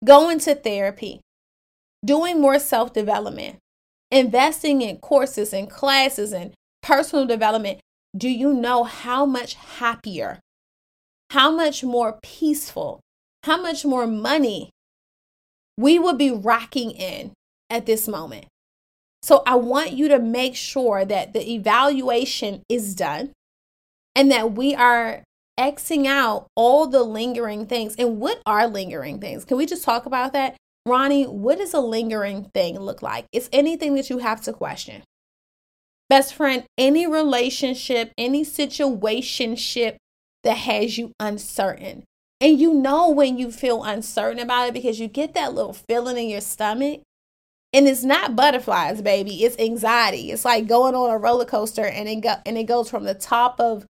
going 0.04 0.38
to 0.40 0.54
therapy, 0.54 1.20
doing 2.04 2.40
more 2.40 2.58
self 2.58 2.92
development, 2.92 3.58
investing 4.10 4.82
in 4.82 4.98
courses 4.98 5.52
and 5.52 5.70
classes 5.70 6.32
and 6.32 6.52
personal 6.82 7.26
development, 7.26 7.80
do 8.16 8.28
you 8.28 8.54
know 8.54 8.84
how 8.84 9.26
much 9.26 9.54
happier, 9.54 10.40
how 11.30 11.50
much 11.50 11.84
more 11.84 12.18
peaceful, 12.22 13.00
how 13.44 13.60
much 13.60 13.84
more 13.84 14.06
money 14.06 14.70
we 15.76 15.98
would 15.98 16.16
be 16.16 16.30
rocking 16.30 16.90
in 16.92 17.32
at 17.68 17.86
this 17.86 18.08
moment? 18.08 18.46
So 19.22 19.42
I 19.44 19.56
want 19.56 19.92
you 19.92 20.08
to 20.08 20.18
make 20.18 20.54
sure 20.54 21.04
that 21.04 21.32
the 21.32 21.50
evaluation 21.50 22.62
is 22.68 22.94
done 22.94 23.32
and 24.14 24.30
that 24.30 24.52
we 24.52 24.74
are 24.74 25.24
Xing 25.58 26.06
out 26.06 26.48
all 26.54 26.86
the 26.86 27.02
lingering 27.02 27.66
things. 27.66 27.94
And 27.96 28.20
what 28.20 28.42
are 28.44 28.66
lingering 28.66 29.20
things? 29.20 29.44
Can 29.44 29.56
we 29.56 29.66
just 29.66 29.84
talk 29.84 30.06
about 30.06 30.32
that? 30.34 30.56
Ronne, 30.84 31.24
what 31.24 31.58
does 31.58 31.74
a 31.74 31.80
lingering 31.80 32.50
thing 32.54 32.78
look 32.78 33.02
like? 33.02 33.26
It's 33.32 33.48
anything 33.52 33.94
that 33.96 34.10
you 34.10 34.18
have 34.18 34.40
to 34.42 34.52
question. 34.52 35.02
Best 36.08 36.34
friend, 36.34 36.64
any 36.78 37.06
relationship, 37.06 38.12
any 38.16 38.44
situationship 38.44 39.96
that 40.44 40.58
has 40.58 40.96
you 40.96 41.12
uncertain. 41.18 42.04
And 42.40 42.60
you 42.60 42.72
know 42.72 43.10
when 43.10 43.38
you 43.38 43.50
feel 43.50 43.82
uncertain 43.82 44.38
about 44.38 44.68
it 44.68 44.74
because 44.74 45.00
you 45.00 45.08
get 45.08 45.34
that 45.34 45.54
little 45.54 45.72
feeling 45.72 46.16
in 46.16 46.28
your 46.28 46.40
stomach. 46.40 47.00
And 47.72 47.88
it's 47.88 48.04
not 48.04 48.36
butterflies, 48.36 49.02
baby. 49.02 49.42
It's 49.42 49.58
anxiety. 49.58 50.30
It's 50.30 50.44
like 50.44 50.68
going 50.68 50.94
on 50.94 51.10
a 51.10 51.18
roller 51.18 51.44
coaster 51.44 51.84
and 51.84 52.08
it 52.08 52.20
go 52.20 52.36
and 52.46 52.56
it 52.56 52.64
goes 52.64 52.88
from 52.88 53.04
the 53.04 53.14
top 53.14 53.58
of 53.58 53.84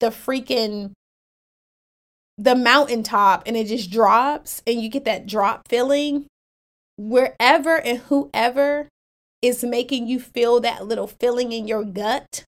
the 0.00 0.08
freaking 0.08 0.92
the 2.36 2.54
mountaintop 2.54 3.42
and 3.46 3.56
it 3.56 3.66
just 3.66 3.90
drops 3.90 4.62
and 4.66 4.82
you 4.82 4.88
get 4.88 5.04
that 5.04 5.26
drop 5.26 5.68
feeling 5.68 6.26
wherever 6.96 7.80
and 7.80 7.98
whoever 7.98 8.88
is 9.42 9.62
making 9.62 10.08
you 10.08 10.18
feel 10.18 10.60
that 10.60 10.86
little 10.86 11.06
feeling 11.06 11.52
in 11.52 11.68
your 11.68 11.84
gut 11.84 12.44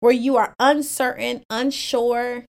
where 0.00 0.12
you 0.12 0.36
are 0.36 0.54
uncertain, 0.58 1.42
unsure, 1.48 2.44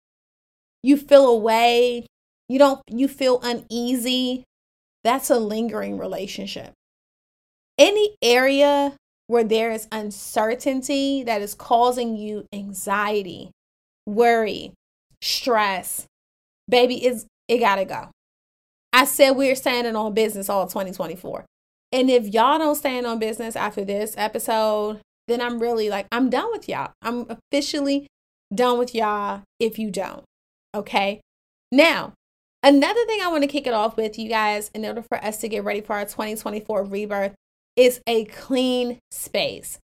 you 0.83 0.97
feel 0.97 1.27
away, 1.27 2.05
you 2.47 2.57
don't 2.57 2.81
you 2.87 3.07
feel 3.07 3.39
uneasy, 3.43 4.43
that's 5.03 5.29
a 5.29 5.39
lingering 5.39 5.97
relationship. 5.97 6.71
Any 7.77 8.15
area 8.21 8.95
where 9.27 9.43
there 9.43 9.71
is 9.71 9.87
uncertainty 9.91 11.23
that 11.23 11.41
is 11.41 11.53
causing 11.53 12.15
you 12.15 12.45
anxiety, 12.53 13.51
worry, 14.05 14.73
stress, 15.21 16.05
baby, 16.71 17.05
it's, 17.05 17.25
it 17.47 17.59
gotta 17.59 17.85
go. 17.85 18.09
I 18.91 19.05
said 19.05 19.31
we're 19.31 19.55
standing 19.55 19.95
on 19.95 20.13
business 20.13 20.49
all 20.49 20.65
2024. 20.65 21.45
And 21.91 22.09
if 22.09 22.33
y'all 22.33 22.57
don't 22.57 22.75
stand 22.75 23.05
on 23.05 23.19
business 23.19 23.55
after 23.55 23.85
this 23.85 24.15
episode, 24.17 25.01
then 25.27 25.41
I'm 25.41 25.59
really 25.59 25.89
like, 25.89 26.07
I'm 26.11 26.29
done 26.29 26.49
with 26.51 26.67
y'all. 26.67 26.91
I'm 27.01 27.27
officially 27.29 28.07
done 28.53 28.79
with 28.79 28.95
y'all 28.95 29.43
if 29.59 29.77
you 29.77 29.91
don't. 29.91 30.23
Okay. 30.73 31.21
Now, 31.71 32.13
another 32.63 33.05
thing 33.05 33.21
I 33.21 33.27
want 33.27 33.43
to 33.43 33.47
kick 33.47 33.67
it 33.67 33.73
off 33.73 33.97
with 33.97 34.17
you 34.17 34.29
guys 34.29 34.71
in 34.73 34.85
order 34.85 35.01
for 35.01 35.23
us 35.23 35.37
to 35.37 35.49
get 35.49 35.63
ready 35.63 35.81
for 35.81 35.93
our 35.93 36.05
2024 36.05 36.85
rebirth 36.85 37.35
is 37.75 38.01
a 38.07 38.25
clean 38.25 38.99
space. 39.11 39.79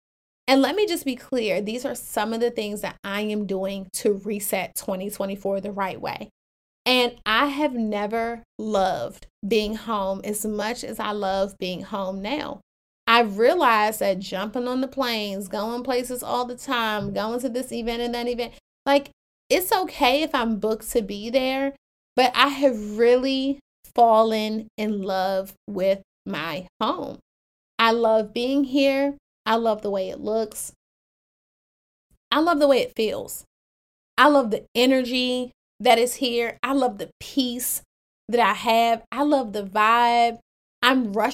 And 0.49 0.63
let 0.63 0.77
me 0.77 0.87
just 0.87 1.05
be 1.05 1.17
clear 1.17 1.61
these 1.61 1.85
are 1.85 1.95
some 1.95 2.33
of 2.33 2.41
the 2.41 2.51
things 2.51 2.81
that 2.83 2.97
I 3.03 3.23
am 3.23 3.47
doing 3.47 3.89
to 3.95 4.21
reset 4.25 4.77
2024 4.77 5.61
the 5.61 5.73
right 5.73 6.01
way. 6.01 6.31
And 6.87 7.17
I 7.27 7.47
have 7.47 7.75
never 7.75 8.45
loved 8.59 9.27
being 9.47 9.75
home 9.75 10.21
as 10.23 10.47
much 10.47 10.85
as 10.85 11.01
I 11.01 11.11
love 11.11 11.59
being 11.59 11.83
home 11.83 12.23
now. 12.23 12.61
I 13.09 13.23
realized 13.23 14.01
that 14.01 14.21
jumping 14.21 14.69
on 14.69 14.81
the 14.81 14.89
planes, 14.89 15.49
going 15.49 15.83
places 15.83 16.23
all 16.23 16.45
the 16.45 16.57
time, 16.57 17.13
going 17.13 17.41
to 17.41 17.49
this 17.49 17.73
event 17.73 18.03
and 18.03 18.15
that 18.15 18.29
event, 18.29 18.55
like 18.85 19.11
it's 19.51 19.73
okay 19.73 20.23
if 20.23 20.35
I'm 20.35 20.59
booked 20.59 20.91
to 20.93 21.03
be 21.03 21.29
there, 21.29 21.75
but 22.15 22.33
I 22.35 22.49
have 22.49 22.99
really 22.99 23.59
fallen 23.95 24.69
in 24.77 25.03
love 25.03 25.55
with 25.69 26.03
my 26.25 26.67
home. 26.81 27.19
I 27.79 27.93
love 27.93 28.33
being 28.33 28.65
here. 28.65 29.17
I 29.45 29.57
love 29.57 29.83
the 29.83 29.91
way 29.91 30.09
it 30.09 30.21
looks. 30.21 30.73
I 32.33 32.41
love 32.41 32.59
the 32.59 32.69
way 32.69 32.79
it 32.79 32.93
feels. 32.97 33.45
I 34.19 34.29
love 34.29 34.51
the 34.51 34.65
energy 34.75 35.53
that 35.81 35.99
is 35.99 36.17
here. 36.17 36.59
I 36.63 36.73
love 36.73 36.99
the 36.99 37.11
peace 37.21 37.83
that 38.29 38.41
I 38.41 38.55
have. 38.55 39.03
I 39.13 39.23
love 39.23 39.53
the 39.53 39.63
vibe. 39.63 40.39
I'm 40.83 41.13
rushing. 41.13 41.33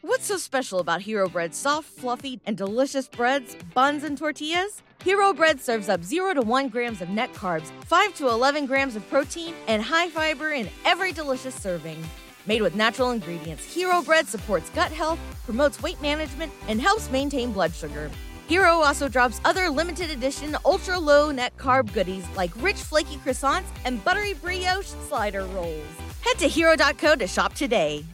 What's 0.00 0.26
so 0.26 0.36
special 0.36 0.78
about 0.78 1.02
Hero 1.02 1.28
Bread's 1.28 1.56
soft, 1.56 1.88
fluffy, 1.88 2.40
and 2.46 2.56
delicious 2.56 3.08
breads, 3.08 3.56
buns, 3.74 4.04
and 4.04 4.16
tortillas? 4.16 4.82
Hero 5.02 5.32
Bread 5.32 5.60
serves 5.60 5.88
up 5.88 6.02
0 6.02 6.34
to 6.34 6.42
1 6.42 6.68
grams 6.68 7.02
of 7.02 7.08
net 7.08 7.32
carbs, 7.34 7.70
5 7.84 8.14
to 8.14 8.28
11 8.28 8.66
grams 8.66 8.96
of 8.96 9.08
protein, 9.10 9.54
and 9.66 9.82
high 9.82 10.08
fiber 10.08 10.52
in 10.52 10.68
every 10.84 11.12
delicious 11.12 11.54
serving. 11.54 12.02
Made 12.46 12.62
with 12.62 12.74
natural 12.74 13.10
ingredients, 13.10 13.64
Hero 13.64 14.00
Bread 14.02 14.26
supports 14.26 14.70
gut 14.70 14.90
health, 14.90 15.18
promotes 15.44 15.82
weight 15.82 16.00
management, 16.00 16.52
and 16.68 16.80
helps 16.80 17.10
maintain 17.10 17.52
blood 17.52 17.74
sugar. 17.74 18.10
Hero 18.48 18.80
also 18.80 19.08
drops 19.08 19.42
other 19.44 19.68
limited 19.68 20.10
edition 20.10 20.56
ultra 20.64 20.98
low 20.98 21.30
net 21.30 21.54
carb 21.58 21.92
goodies 21.92 22.26
like 22.34 22.50
rich 22.62 22.76
flaky 22.78 23.16
croissants 23.16 23.66
and 23.84 24.02
buttery 24.02 24.32
brioche 24.32 24.86
slider 25.06 25.44
rolls. 25.44 25.84
Head 26.22 26.38
to 26.38 26.48
hero.co 26.48 27.14
to 27.16 27.26
shop 27.26 27.52
today. 27.52 28.06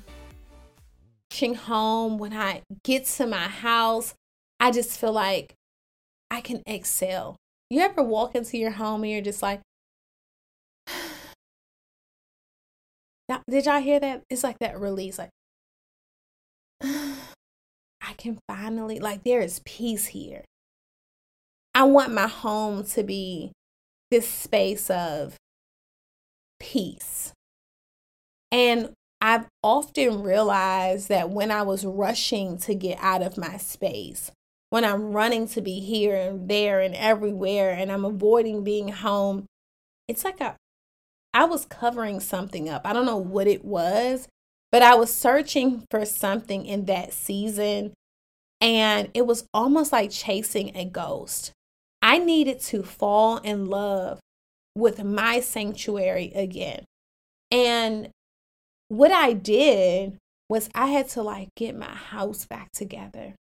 Home, 1.67 2.19
when 2.19 2.33
I 2.33 2.63
get 2.85 3.07
to 3.07 3.27
my 3.27 3.49
house, 3.49 4.15
I 4.61 4.71
just 4.71 5.01
feel 5.01 5.13
like 5.13 5.55
I 6.31 6.41
can 6.41 6.63
exhale. 6.69 7.35
You 7.71 7.81
ever 7.81 8.03
walk 8.05 8.37
into 8.37 8.57
your 8.57 8.71
home 8.71 9.03
and 9.03 9.13
you're 9.13 9.21
just 9.21 9.43
like, 9.43 9.61
did 13.51 13.67
y'all 13.67 13.81
hear 13.81 13.99
that? 13.99 14.23
It's 14.31 14.45
like 14.45 14.61
that 14.61 14.79
release, 14.79 15.19
like, 15.19 15.31
can 18.25 18.39
finally, 18.49 18.99
like, 18.99 19.23
there 19.23 19.43
is 19.43 19.61
peace 19.67 20.07
here. 20.07 20.45
I 21.75 21.85
want 21.85 22.13
my 22.13 22.27
home 22.27 22.85
to 22.85 23.03
be 23.03 23.53
this 24.11 24.27
space 24.29 24.89
of 24.89 25.37
peace. 26.59 27.33
And 28.51 28.95
I've 29.21 29.47
often 29.63 30.23
realized 30.23 31.09
that 31.11 31.31
when 31.31 31.51
I 31.51 31.63
was 31.63 31.85
rushing 31.85 32.57
to 32.59 32.75
get 32.75 32.99
out 33.01 33.23
of 33.23 33.37
my 33.37 33.59
space, 33.59 34.31
when 34.71 34.85
I'm 34.85 35.13
running 35.13 35.47
to 35.49 35.61
be 35.61 35.81
here 35.81 36.17
and 36.17 36.49
there 36.49 36.81
and 36.81 36.95
everywhere, 36.95 37.73
and 37.73 37.93
I'm 37.93 38.05
avoiding 38.05 38.65
being 38.65 38.89
home, 38.89 39.45
it's 40.09 40.25
like 40.25 40.41
a, 40.41 40.57
I 41.35 41.45
was 41.45 41.67
covering 41.67 42.21
something 42.21 42.69
up. 42.69 42.83
I 42.85 42.93
don't 42.93 43.07
know 43.07 43.19
what 43.19 43.47
it 43.47 43.65
was, 43.65 44.29
but 44.73 44.83
I 44.83 44.95
was 44.95 45.13
searching 45.13 45.85
for 45.91 46.05
something 46.07 46.65
in 46.65 46.87
that 46.87 47.13
season, 47.13 47.93
and 48.61 49.11
it 49.15 49.27
was 49.27 49.47
almost 49.53 49.93
like 49.93 50.11
chasing 50.11 50.77
a 50.77 50.85
ghost. 50.85 51.53
I 52.03 52.19
needed 52.19 52.61
to 52.61 52.83
fall 52.83 53.39
in 53.39 53.67
love 53.67 54.21
with 54.75 55.03
my 55.03 55.41
sanctuary 55.41 56.33
again. 56.35 56.85
And 57.51 58.11
what 58.89 59.11
I 59.11 59.33
did 59.33 60.19
was 60.49 60.69
I 60.75 60.87
had 60.87 61.09
to 61.11 61.23
like 61.23 61.49
get 61.57 61.77
my 61.77 61.95
house 61.95 62.45
back 62.47 62.71
together. 62.73 63.35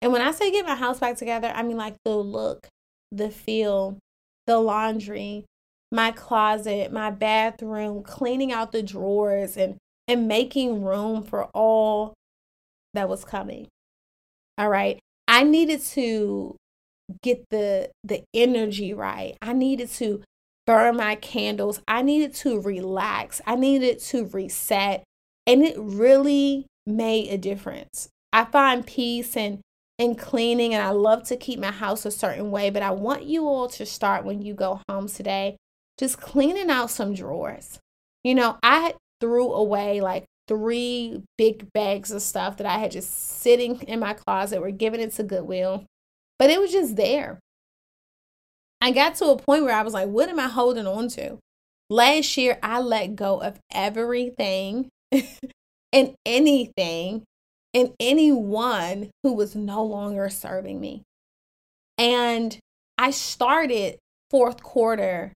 And 0.00 0.12
when 0.12 0.22
I 0.22 0.32
say 0.32 0.50
get 0.50 0.66
my 0.66 0.74
house 0.74 0.98
back 0.98 1.16
together, 1.16 1.52
I 1.54 1.62
mean 1.62 1.76
like 1.76 1.94
the 2.04 2.16
look, 2.16 2.68
the 3.12 3.30
feel, 3.30 3.98
the 4.46 4.58
laundry, 4.58 5.44
my 5.92 6.10
closet, 6.10 6.92
my 6.92 7.10
bathroom, 7.10 8.02
cleaning 8.02 8.50
out 8.52 8.72
the 8.72 8.82
drawers 8.82 9.56
and 9.56 9.76
and 10.08 10.26
making 10.26 10.82
room 10.82 11.22
for 11.22 11.44
all 11.54 12.14
that 12.94 13.08
was 13.08 13.24
coming. 13.24 13.68
All 14.58 14.68
right. 14.68 14.98
I 15.28 15.44
needed 15.44 15.80
to 15.82 16.56
get 17.22 17.44
the 17.50 17.90
the 18.04 18.22
energy 18.34 18.94
right. 18.94 19.36
I 19.42 19.52
needed 19.52 19.90
to 19.90 20.22
burn 20.66 20.96
my 20.96 21.16
candles. 21.16 21.80
I 21.88 22.02
needed 22.02 22.34
to 22.36 22.60
relax. 22.60 23.40
I 23.46 23.56
needed 23.56 24.00
to 24.00 24.26
reset. 24.26 25.04
And 25.46 25.62
it 25.62 25.76
really 25.78 26.66
made 26.86 27.30
a 27.30 27.38
difference. 27.38 28.08
I 28.32 28.44
find 28.44 28.86
peace 28.86 29.36
and 29.36 29.60
in 29.98 30.14
cleaning 30.14 30.74
and 30.74 30.82
I 30.82 30.90
love 30.90 31.24
to 31.24 31.36
keep 31.36 31.58
my 31.58 31.70
house 31.70 32.04
a 32.04 32.10
certain 32.10 32.50
way, 32.50 32.70
but 32.70 32.82
I 32.82 32.90
want 32.90 33.24
you 33.24 33.46
all 33.46 33.68
to 33.68 33.86
start 33.86 34.24
when 34.24 34.42
you 34.42 34.54
go 34.54 34.80
home 34.88 35.08
today 35.08 35.56
just 35.98 36.20
cleaning 36.20 36.70
out 36.70 36.90
some 36.90 37.14
drawers. 37.14 37.78
You 38.24 38.34
know, 38.34 38.58
I 38.62 38.94
threw 39.20 39.52
away 39.52 40.00
like 40.00 40.24
three 40.48 41.22
big 41.38 41.72
bags 41.72 42.10
of 42.10 42.22
stuff 42.22 42.56
that 42.56 42.66
I 42.66 42.78
had 42.78 42.90
just 42.90 43.40
sitting 43.40 43.80
in 43.82 44.00
my 44.00 44.14
closet 44.14 44.60
were 44.60 44.70
giving 44.70 45.00
it 45.00 45.12
to 45.12 45.22
Goodwill, 45.22 45.84
but 46.38 46.50
it 46.50 46.60
was 46.60 46.72
just 46.72 46.96
there. 46.96 47.38
I 48.80 48.90
got 48.90 49.14
to 49.16 49.26
a 49.26 49.38
point 49.38 49.64
where 49.64 49.74
I 49.74 49.82
was 49.82 49.94
like, 49.94 50.08
what 50.08 50.28
am 50.28 50.40
I 50.40 50.48
holding 50.48 50.86
on 50.86 51.08
to? 51.10 51.38
Last 51.88 52.36
year, 52.36 52.58
I 52.62 52.80
let 52.80 53.14
go 53.14 53.40
of 53.40 53.60
everything 53.70 54.88
and 55.92 56.14
anything 56.26 57.22
and 57.74 57.92
anyone 58.00 59.10
who 59.22 59.32
was 59.34 59.54
no 59.54 59.84
longer 59.84 60.28
serving 60.28 60.80
me. 60.80 61.02
And 61.96 62.58
I 62.98 63.10
started 63.10 63.98
fourth 64.30 64.62
quarter 64.62 65.32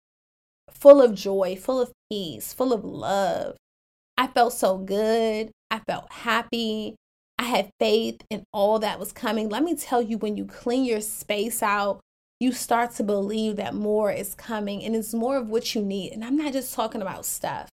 full 0.71 1.01
of 1.01 1.15
joy, 1.15 1.57
full 1.57 1.81
of 1.81 1.93
peace, 2.11 2.53
full 2.53 2.73
of 2.73 2.85
love, 2.85 3.57
I 4.19 4.27
felt 4.29 4.53
so 4.53 4.79
good. 4.79 5.51
I 5.71 5.81
felt 5.81 6.11
happy. 6.11 6.97
I 7.39 7.45
had 7.45 7.71
faith 7.79 8.23
in 8.31 8.45
all 8.53 8.79
that 8.79 8.99
was 8.99 9.13
coming. 9.13 9.49
Let 9.49 9.63
me 9.63 9.77
tell 9.77 10.01
you, 10.01 10.17
when 10.19 10.37
you 10.37 10.47
clean 10.47 10.85
your 10.85 11.01
space 11.03 11.63
out, 11.63 12.01
you 12.41 12.53
start 12.53 12.93
to 12.93 13.03
believe 13.03 13.57
that 13.57 13.75
more 13.75 14.11
is 14.11 14.35
coming 14.35 14.83
and 14.83 14.95
it's 14.95 15.15
more 15.15 15.37
of 15.37 15.49
what 15.49 15.75
you 15.75 15.83
need. 15.83 16.13
And 16.13 16.25
I'm 16.25 16.37
not 16.37 16.53
just 16.53 16.75
talking 16.75 17.03
about 17.03 17.25
stuff. 17.25 17.69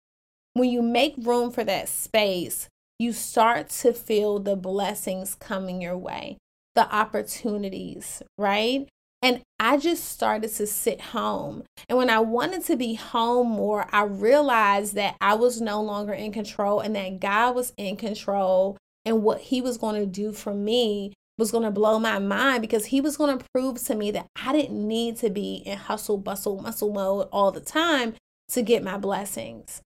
When 0.55 0.71
you 0.71 0.83
make 0.83 1.15
room 1.19 1.51
for 1.51 1.65
that 1.65 1.89
space, 1.89 2.69
you 2.99 3.13
start 3.13 3.69
to 3.71 3.93
feel 3.93 4.39
the 4.39 4.57
blessings 4.57 5.35
coming 5.35 5.81
your 5.81 5.97
way, 5.97 6.37
the 6.75 6.93
opportunities, 6.95 8.23
right? 8.37 8.87
And 9.23 9.43
I 9.59 9.77
just 9.77 10.05
started 10.05 10.51
to 10.55 10.67
sit 10.67 11.01
home. 11.01 11.65
And 11.89 11.99
when 11.99 12.09
I 12.09 12.21
wanted 12.21 12.65
to 12.67 12.77
be 12.77 12.95
home 12.95 13.49
more, 13.49 13.87
I 13.93 14.05
realized 14.05 14.95
that 14.95 15.17
I 15.21 15.35
was 15.35 15.61
no 15.61 15.83
longer 15.83 16.15
in 16.15 16.33
control 16.33 16.81
and 16.81 16.97
that 16.97 17.21
God 17.21 17.55
was 17.55 17.75
in 17.77 17.97
control 17.97 18.79
and 19.05 19.23
what 19.23 19.41
He 19.41 19.61
was 19.61 19.77
going 19.77 20.01
to 20.01 20.07
do 20.07 20.33
for 20.33 20.55
me 20.55 21.13
was 21.41 21.51
going 21.51 21.65
to 21.65 21.71
blow 21.73 21.99
my 21.99 22.21
mind 22.21 22.61
because 22.61 22.87
he 22.87 23.01
was 23.01 23.17
going 23.17 23.37
to 23.37 23.45
prove 23.53 23.83
to 23.83 23.97
me 23.97 24.13
that 24.13 24.27
I 24.37 24.53
didn't 24.53 24.87
need 24.87 25.17
to 25.17 25.31
be 25.31 25.63
in 25.67 25.77
hustle, 25.77 26.19
bustle, 26.19 26.61
muscle 26.61 26.93
mode 26.93 27.29
all 27.33 27.51
the 27.51 27.61
time 27.61 28.15
to 28.51 28.63
get 28.63 28.85
my 28.85 28.99
blessings. 28.99 29.81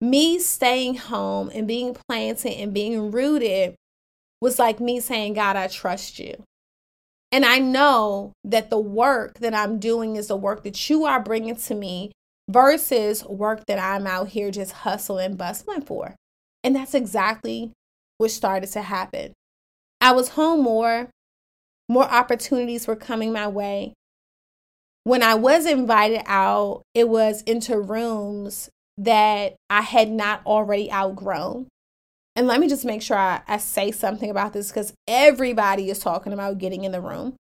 Me 0.00 0.38
staying 0.38 0.96
home 0.96 1.50
and 1.52 1.66
being 1.66 1.96
planted 2.08 2.52
and 2.52 2.72
being 2.72 3.10
rooted 3.10 3.74
was 4.40 4.58
like 4.60 4.78
me 4.78 5.00
saying, 5.00 5.32
God, 5.34 5.56
I 5.56 5.66
trust 5.66 6.20
you. 6.20 6.44
And 7.30 7.44
I 7.44 7.58
know 7.58 8.32
that 8.44 8.70
the 8.70 8.78
work 8.78 9.40
that 9.40 9.54
I'm 9.54 9.78
doing 9.78 10.16
is 10.16 10.28
the 10.28 10.36
work 10.36 10.64
that 10.64 10.88
you 10.88 11.04
are 11.04 11.22
bringing 11.22 11.56
to 11.56 11.74
me 11.74 12.12
versus 12.48 13.24
work 13.24 13.66
that 13.66 13.78
I'm 13.78 14.06
out 14.06 14.28
here 14.28 14.50
just 14.50 14.72
hustling, 14.72 15.36
bustling 15.36 15.82
for. 15.82 16.16
And 16.64 16.74
that's 16.74 16.94
exactly 16.94 17.72
what 18.16 18.30
started 18.30 18.70
to 18.72 18.82
happen. 18.82 19.34
I 20.00 20.12
was 20.12 20.30
home 20.30 20.62
more, 20.62 21.10
more 21.88 22.04
opportunities 22.04 22.86
were 22.86 22.96
coming 22.96 23.32
my 23.32 23.46
way. 23.46 23.92
When 25.04 25.22
I 25.22 25.34
was 25.34 25.66
invited 25.66 26.22
out, 26.26 26.82
it 26.94 27.08
was 27.08 27.42
into 27.42 27.78
rooms 27.78 28.70
that 28.96 29.56
I 29.70 29.82
had 29.82 30.10
not 30.10 30.42
already 30.44 30.90
outgrown. 30.90 31.68
And 32.38 32.46
let 32.46 32.60
me 32.60 32.68
just 32.68 32.84
make 32.84 33.02
sure 33.02 33.16
I, 33.16 33.40
I 33.48 33.56
say 33.56 33.90
something 33.90 34.30
about 34.30 34.52
this 34.52 34.68
because 34.68 34.92
everybody 35.08 35.90
is 35.90 35.98
talking 35.98 36.32
about 36.32 36.58
getting 36.58 36.84
in 36.84 36.92
the 36.92 37.00
room. 37.00 37.34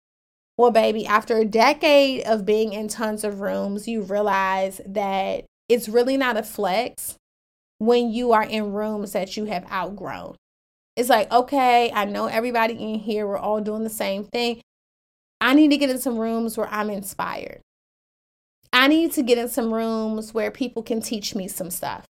Well, 0.58 0.72
baby, 0.72 1.06
after 1.06 1.36
a 1.36 1.44
decade 1.44 2.26
of 2.26 2.46
being 2.46 2.72
in 2.72 2.88
tons 2.88 3.26
of 3.26 3.42
rooms, 3.42 3.90
you 3.90 4.04
realize 4.04 4.80
that 4.86 5.44
it's 5.68 5.90
really 5.90 6.16
not 6.16 6.38
a 6.38 6.44
flex 6.44 7.18
when 7.78 8.10
you 8.10 8.32
are 8.32 8.46
in 8.46 8.72
rooms 8.72 9.12
that 9.12 9.36
you 9.36 9.44
have 9.44 9.70
outgrown. 9.70 10.38
It's 10.96 11.10
like, 11.10 11.30
okay, 11.30 11.92
I 11.94 12.06
know 12.06 12.28
everybody 12.28 12.76
in 12.76 13.00
here, 13.00 13.28
we're 13.28 13.38
all 13.38 13.60
doing 13.60 13.84
the 13.84 13.90
same 13.90 14.24
thing. 14.24 14.62
I 15.42 15.56
need 15.56 15.72
to 15.72 15.78
get 15.78 15.90
in 15.90 16.00
some 16.00 16.18
rooms 16.18 16.58
where 16.58 16.70
I'm 16.70 16.90
inspired. 16.90 17.60
I 18.72 18.88
need 18.88 19.12
to 19.12 19.24
get 19.24 19.40
in 19.40 19.50
some 19.50 19.74
rooms 19.74 20.34
where 20.34 20.52
people 20.52 20.84
can 20.84 21.02
teach 21.02 21.36
me 21.36 21.50
some 21.50 21.70
stuff. 21.70 22.06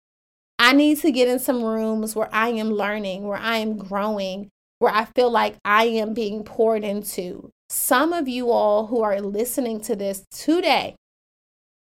I 0.72 0.74
need 0.74 1.00
to 1.00 1.12
get 1.12 1.28
in 1.28 1.38
some 1.38 1.62
rooms 1.62 2.16
where 2.16 2.30
I 2.32 2.48
am 2.48 2.70
learning, 2.70 3.28
where 3.28 3.36
I 3.36 3.58
am 3.58 3.76
growing, 3.76 4.48
where 4.78 4.90
I 4.90 5.04
feel 5.04 5.30
like 5.30 5.56
I 5.66 5.84
am 5.84 6.14
being 6.14 6.44
poured 6.44 6.82
into. 6.82 7.50
Some 7.68 8.14
of 8.14 8.26
you 8.26 8.50
all 8.50 8.86
who 8.86 9.02
are 9.02 9.20
listening 9.20 9.82
to 9.82 9.94
this 9.94 10.24
today, 10.30 10.96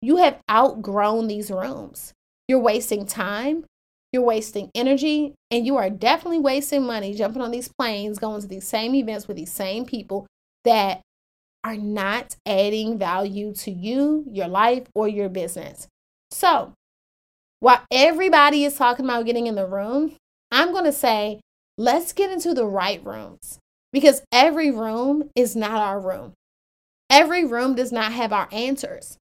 you 0.00 0.16
have 0.16 0.40
outgrown 0.50 1.28
these 1.28 1.48
rooms. 1.48 2.12
You're 2.48 2.58
wasting 2.58 3.06
time, 3.06 3.66
you're 4.12 4.24
wasting 4.24 4.68
energy, 4.74 5.34
and 5.52 5.64
you 5.64 5.76
are 5.76 5.88
definitely 5.88 6.40
wasting 6.40 6.82
money 6.82 7.14
jumping 7.14 7.40
on 7.40 7.52
these 7.52 7.70
planes, 7.78 8.18
going 8.18 8.40
to 8.40 8.48
these 8.48 8.66
same 8.66 8.96
events 8.96 9.28
with 9.28 9.36
these 9.36 9.52
same 9.52 9.86
people 9.86 10.26
that 10.64 11.02
are 11.62 11.76
not 11.76 12.34
adding 12.44 12.98
value 12.98 13.54
to 13.54 13.70
you, 13.70 14.24
your 14.28 14.48
life, 14.48 14.88
or 14.92 15.06
your 15.06 15.28
business. 15.28 15.86
So, 16.32 16.74
while 17.62 17.80
everybody 17.92 18.64
is 18.64 18.74
talking 18.74 19.04
about 19.04 19.24
getting 19.24 19.46
in 19.46 19.54
the 19.54 19.68
room, 19.68 20.16
I'm 20.50 20.72
going 20.72 20.84
to 20.84 20.92
say, 20.92 21.40
let's 21.78 22.12
get 22.12 22.28
into 22.28 22.54
the 22.54 22.66
right 22.66 23.00
rooms 23.06 23.60
because 23.92 24.20
every 24.32 24.72
room 24.72 25.30
is 25.36 25.54
not 25.54 25.76
our 25.76 26.00
room. 26.00 26.32
Every 27.08 27.44
room 27.44 27.76
does 27.76 27.92
not 27.92 28.10
have 28.10 28.32
our 28.32 28.48
answers. 28.50 29.16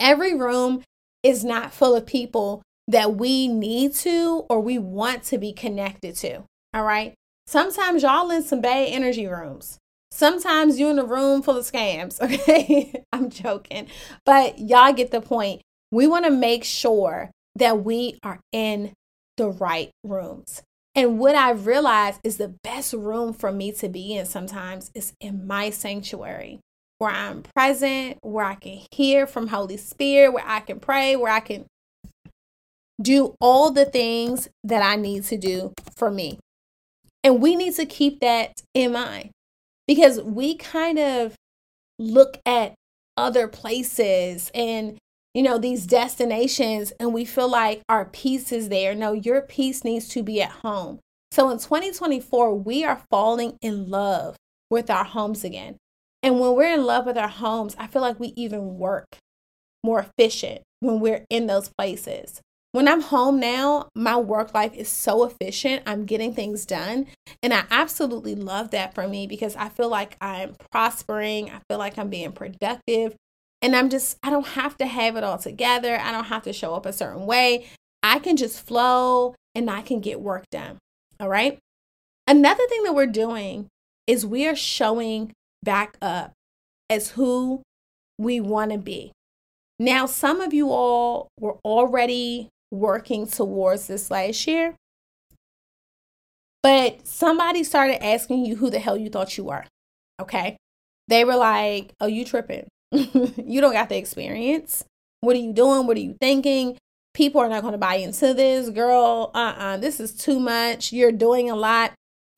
Every 0.00 0.34
room 0.34 0.82
is 1.22 1.44
not 1.44 1.72
full 1.72 1.94
of 1.94 2.06
people 2.06 2.60
that 2.88 3.14
we 3.14 3.46
need 3.46 3.94
to 3.94 4.44
or 4.50 4.60
we 4.60 4.76
want 4.76 5.22
to 5.24 5.38
be 5.38 5.52
connected 5.52 6.16
to. 6.16 6.42
All 6.74 6.82
right. 6.82 7.14
Sometimes 7.46 8.02
y'all 8.02 8.32
in 8.32 8.42
some 8.42 8.60
bad 8.60 8.88
energy 8.88 9.28
rooms. 9.28 9.78
Sometimes 10.10 10.80
you 10.80 10.88
in 10.88 10.98
a 10.98 11.04
room 11.04 11.40
full 11.40 11.56
of 11.56 11.70
scams. 11.70 12.20
Okay. 12.20 13.04
I'm 13.12 13.30
joking. 13.30 13.86
But 14.26 14.58
y'all 14.58 14.92
get 14.92 15.12
the 15.12 15.20
point 15.20 15.62
we 15.92 16.08
want 16.08 16.24
to 16.24 16.30
make 16.30 16.64
sure 16.64 17.30
that 17.54 17.84
we 17.84 18.18
are 18.24 18.40
in 18.50 18.94
the 19.36 19.48
right 19.48 19.90
rooms. 20.02 20.62
And 20.94 21.18
what 21.18 21.34
I've 21.34 21.66
realized 21.66 22.20
is 22.24 22.38
the 22.38 22.54
best 22.64 22.92
room 22.92 23.32
for 23.32 23.52
me 23.52 23.72
to 23.72 23.88
be 23.88 24.16
in 24.16 24.26
sometimes 24.26 24.90
is 24.94 25.12
in 25.20 25.46
my 25.46 25.70
sanctuary, 25.70 26.60
where 26.98 27.10
I'm 27.10 27.42
present, 27.42 28.18
where 28.22 28.44
I 28.44 28.56
can 28.56 28.80
hear 28.90 29.26
from 29.26 29.48
Holy 29.48 29.76
Spirit, 29.76 30.32
where 30.32 30.46
I 30.46 30.60
can 30.60 30.80
pray, 30.80 31.14
where 31.14 31.32
I 31.32 31.40
can 31.40 31.66
do 33.00 33.34
all 33.40 33.70
the 33.70 33.84
things 33.84 34.48
that 34.64 34.82
I 34.82 34.96
need 34.96 35.24
to 35.24 35.36
do 35.36 35.72
for 35.96 36.10
me. 36.10 36.38
And 37.24 37.40
we 37.40 37.54
need 37.54 37.74
to 37.76 37.86
keep 37.86 38.20
that 38.20 38.52
in 38.74 38.92
mind 38.92 39.30
because 39.86 40.20
we 40.20 40.56
kind 40.56 40.98
of 40.98 41.34
look 41.98 42.38
at 42.44 42.74
other 43.16 43.46
places 43.48 44.50
and 44.54 44.98
you 45.34 45.42
know, 45.42 45.58
these 45.58 45.86
destinations 45.86 46.92
and 47.00 47.14
we 47.14 47.24
feel 47.24 47.48
like 47.48 47.82
our 47.88 48.04
peace 48.04 48.52
is 48.52 48.68
there. 48.68 48.94
No, 48.94 49.12
your 49.12 49.40
peace 49.40 49.84
needs 49.84 50.08
to 50.08 50.22
be 50.22 50.42
at 50.42 50.50
home. 50.50 51.00
So 51.30 51.48
in 51.48 51.58
2024, 51.58 52.54
we 52.54 52.84
are 52.84 53.02
falling 53.10 53.56
in 53.62 53.88
love 53.88 54.36
with 54.70 54.90
our 54.90 55.04
homes 55.04 55.44
again. 55.44 55.76
And 56.22 56.38
when 56.38 56.54
we're 56.54 56.74
in 56.74 56.84
love 56.84 57.06
with 57.06 57.16
our 57.16 57.28
homes, 57.28 57.74
I 57.78 57.86
feel 57.86 58.02
like 58.02 58.20
we 58.20 58.34
even 58.36 58.76
work 58.78 59.06
more 59.82 60.00
efficient 60.00 60.62
when 60.80 61.00
we're 61.00 61.24
in 61.30 61.46
those 61.46 61.70
places. 61.76 62.40
When 62.72 62.88
I'm 62.88 63.02
home 63.02 63.38
now, 63.38 63.88
my 63.94 64.16
work 64.16 64.54
life 64.54 64.74
is 64.74 64.88
so 64.88 65.24
efficient. 65.24 65.82
I'm 65.84 66.06
getting 66.06 66.34
things 66.34 66.64
done. 66.64 67.06
And 67.42 67.52
I 67.52 67.64
absolutely 67.70 68.34
love 68.34 68.70
that 68.70 68.94
for 68.94 69.06
me 69.06 69.26
because 69.26 69.56
I 69.56 69.68
feel 69.68 69.88
like 69.88 70.16
I'm 70.22 70.54
prospering. 70.70 71.50
I 71.50 71.60
feel 71.68 71.78
like 71.78 71.98
I'm 71.98 72.08
being 72.08 72.32
productive. 72.32 73.14
And 73.62 73.76
I'm 73.76 73.88
just, 73.88 74.18
I 74.22 74.30
don't 74.30 74.48
have 74.48 74.76
to 74.78 74.86
have 74.86 75.16
it 75.16 75.24
all 75.24 75.38
together. 75.38 75.96
I 75.98 76.10
don't 76.10 76.24
have 76.24 76.42
to 76.42 76.52
show 76.52 76.74
up 76.74 76.84
a 76.84 76.92
certain 76.92 77.26
way. 77.26 77.68
I 78.02 78.18
can 78.18 78.36
just 78.36 78.66
flow 78.66 79.36
and 79.54 79.70
I 79.70 79.82
can 79.82 80.00
get 80.00 80.20
work 80.20 80.44
done. 80.50 80.78
All 81.20 81.28
right. 81.28 81.58
Another 82.26 82.66
thing 82.68 82.82
that 82.82 82.94
we're 82.94 83.06
doing 83.06 83.68
is 84.06 84.26
we 84.26 84.46
are 84.48 84.56
showing 84.56 85.32
back 85.62 85.96
up 86.02 86.32
as 86.90 87.10
who 87.10 87.62
we 88.18 88.40
want 88.40 88.72
to 88.72 88.78
be. 88.78 89.12
Now, 89.78 90.06
some 90.06 90.40
of 90.40 90.52
you 90.52 90.70
all 90.70 91.28
were 91.38 91.56
already 91.64 92.48
working 92.70 93.26
towards 93.26 93.86
this 93.86 94.10
last 94.10 94.46
year, 94.46 94.74
but 96.62 97.06
somebody 97.06 97.64
started 97.64 98.04
asking 98.04 98.44
you 98.44 98.56
who 98.56 98.70
the 98.70 98.78
hell 98.78 98.96
you 98.96 99.10
thought 99.10 99.36
you 99.36 99.44
were. 99.44 99.64
Okay. 100.20 100.56
They 101.08 101.24
were 101.24 101.36
like, 101.36 101.92
Oh, 102.00 102.06
you 102.06 102.24
tripping. 102.24 102.68
you 103.44 103.60
don't 103.60 103.72
got 103.72 103.88
the 103.88 103.96
experience. 103.96 104.84
What 105.20 105.36
are 105.36 105.40
you 105.40 105.52
doing? 105.52 105.86
What 105.86 105.96
are 105.96 106.00
you 106.00 106.16
thinking? 106.20 106.76
People 107.14 107.40
are 107.40 107.48
not 107.48 107.62
going 107.62 107.72
to 107.72 107.78
buy 107.78 107.96
into 107.96 108.34
this, 108.34 108.70
girl. 108.70 109.30
Uh 109.34 109.38
uh-uh, 109.38 109.64
uh 109.64 109.76
this 109.76 110.00
is 110.00 110.14
too 110.14 110.38
much. 110.38 110.92
You're 110.92 111.12
doing 111.12 111.50
a 111.50 111.56
lot. 111.56 111.92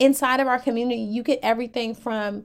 Inside 0.00 0.40
of 0.40 0.46
our 0.46 0.58
community, 0.58 1.02
you 1.02 1.22
get 1.22 1.40
everything 1.42 1.94
from 1.94 2.44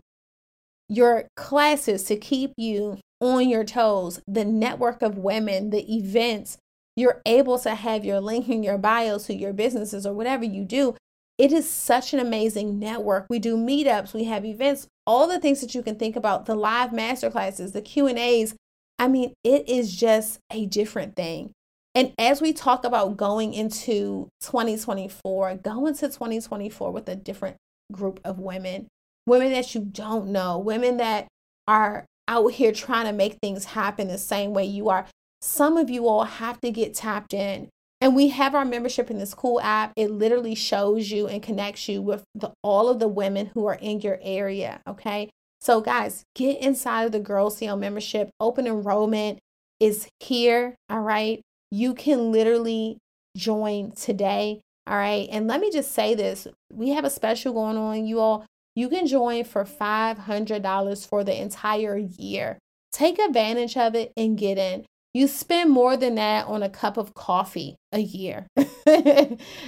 your 0.89 1.28
classes 1.36 2.04
to 2.06 2.17
keep 2.17 2.54
you 2.58 2.97
on 3.21 3.47
your 3.47 3.63
toes, 3.63 4.21
the 4.28 4.45
network 4.45 5.02
of 5.02 5.17
women, 5.17 5.69
the 5.69 5.95
events. 5.95 6.58
You're 6.95 7.21
able 7.25 7.60
to 7.60 7.75
have 7.75 8.04
your 8.04 8.19
link 8.19 8.49
in 8.49 8.63
your 8.63 8.78
bio 8.78 9.19
to 9.19 9.34
your 9.34 9.54
businesses 9.54 10.06
or 10.06 10.13
whatever 10.13 10.43
you 10.43 10.65
do. 10.65 10.95
It 11.38 11.54
is 11.54 11.69
such 11.69 12.13
an 12.13 12.19
amazing 12.19 12.80
network. 12.80 13.28
We 13.30 13.39
do 13.39 13.56
meetups, 13.56 14.13
we 14.13 14.25
have 14.25 14.43
events, 14.43 14.88
all 15.08 15.28
the 15.28 15.39
things 15.39 15.62
that 15.62 15.73
you 15.73 15.82
can 15.82 15.95
think 15.95 16.17
about, 16.17 16.45
the 16.45 16.56
live 16.56 16.91
masterclasses, 16.91 17.71
the 17.71 17.82
Q&As. 17.82 18.56
I 18.97 19.08
mean, 19.08 19.34
it 19.45 19.69
is 19.69 19.95
just 19.95 20.39
a 20.52 20.65
different 20.65 21.15
thing. 21.15 21.54
And 21.95 22.13
as 22.19 22.41
we 22.41 22.52
talk 22.52 22.84
about 22.84 23.15
going 23.15 23.54
into 23.54 24.28
2024, 24.41 25.56
go 25.56 25.86
into 25.88 26.08
2024 26.08 26.91
with 26.91 27.08
a 27.08 27.15
different 27.15 27.56
group 27.91 28.19
of 28.25 28.39
women, 28.39 28.88
women 29.25 29.51
that 29.51 29.73
you 29.75 29.82
don't 29.82 30.27
know, 30.27 30.58
women 30.58 30.97
that 30.97 31.27
are 31.67 32.05
out 32.27 32.53
here 32.53 32.71
trying 32.71 33.05
to 33.05 33.12
make 33.12 33.38
things 33.41 33.65
happen 33.65 34.08
the 34.08 34.17
same 34.17 34.53
way 34.53 34.65
you 34.65 34.89
are. 34.89 35.08
Some 35.41 35.77
of 35.77 35.89
you 35.89 36.08
all 36.08 36.25
have 36.25 36.60
to 36.62 36.71
get 36.71 36.93
tapped 36.93 37.34
in. 37.34 37.69
And 38.01 38.15
we 38.15 38.29
have 38.29 38.55
our 38.55 38.65
membership 38.65 39.12
in 39.12 39.17
this 39.17 39.34
cool 39.34 39.60
app. 39.60 39.91
It 39.97 40.10
literally 40.10 40.55
shows 40.55 41.12
you 41.12 41.27
and 41.27 41.43
connects 41.43 41.89
you 41.89 42.01
with 42.01 42.23
the, 42.34 42.51
all 42.63 42.88
of 42.88 42.99
the 42.99 43.10
women 43.10 43.51
who 43.53 43.65
are 43.65 43.75
in 43.75 43.99
your 43.99 44.19
area. 44.21 44.79
Okay. 44.88 45.29
So, 45.60 45.82
guys, 45.82 46.23
get 46.36 46.62
inside 46.62 47.03
of 47.03 47.12
the 47.12 47.19
Girl 47.19 47.49
CEO 47.49 47.77
membership. 47.77 48.29
Open 48.39 48.65
enrollment 48.65 49.39
is 49.79 50.08
here. 50.21 50.75
All 50.89 51.01
right. 51.01 51.41
You 51.71 51.93
can 51.93 52.32
literally 52.32 52.97
join 53.36 53.91
today. 53.91 54.62
All 54.88 54.95
right. 54.95 55.27
And 55.29 55.47
let 55.47 55.60
me 55.60 55.69
just 55.69 55.91
say 55.91 56.15
this 56.15 56.47
we 56.71 56.89
have 56.89 57.03
a 57.03 57.10
special 57.10 57.53
going 57.53 57.77
on, 57.77 58.05
you 58.05 58.19
all. 58.19 58.45
You 58.79 58.87
can 58.87 59.07
join 59.07 59.43
for 59.43 59.65
$500 59.65 61.05
for 61.05 61.25
the 61.25 61.37
entire 61.37 61.97
year. 61.97 62.57
Take 62.93 63.19
advantage 63.19 63.75
of 63.75 63.93
it 63.93 64.13
and 64.15 64.37
get 64.37 64.57
in. 64.57 64.85
You 65.13 65.27
spend 65.27 65.69
more 65.69 65.97
than 65.97 66.15
that 66.15 66.47
on 66.47 66.63
a 66.63 66.69
cup 66.69 66.95
of 66.95 67.13
coffee 67.13 67.75
a 67.91 67.99
year. 67.99 68.47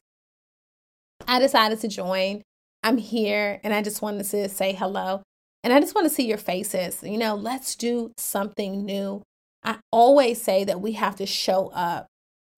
I 1.27 1.41
decided 1.41 1.81
to 1.81 1.89
join. 1.89 2.43
I'm 2.85 2.99
here 2.99 3.61
and 3.65 3.75
I 3.75 3.83
just 3.83 4.01
wanted 4.01 4.27
to 4.27 4.49
say 4.49 4.75
hello. 4.75 5.25
And 5.65 5.73
I 5.73 5.81
just 5.81 5.95
want 5.95 6.09
to 6.09 6.15
see 6.15 6.27
your 6.27 6.39
faces. 6.39 7.03
You 7.03 7.19
know, 7.19 7.35
let's 7.35 7.77
do 7.77 8.13
something 8.17 8.85
new. 8.85 9.23
I 9.65 9.79
always 9.93 10.43
say 10.43 10.65
that 10.65 10.81
we 10.81 10.93
have 10.93 11.17
to 11.17 11.27
show 11.27 11.69
up 11.69 12.07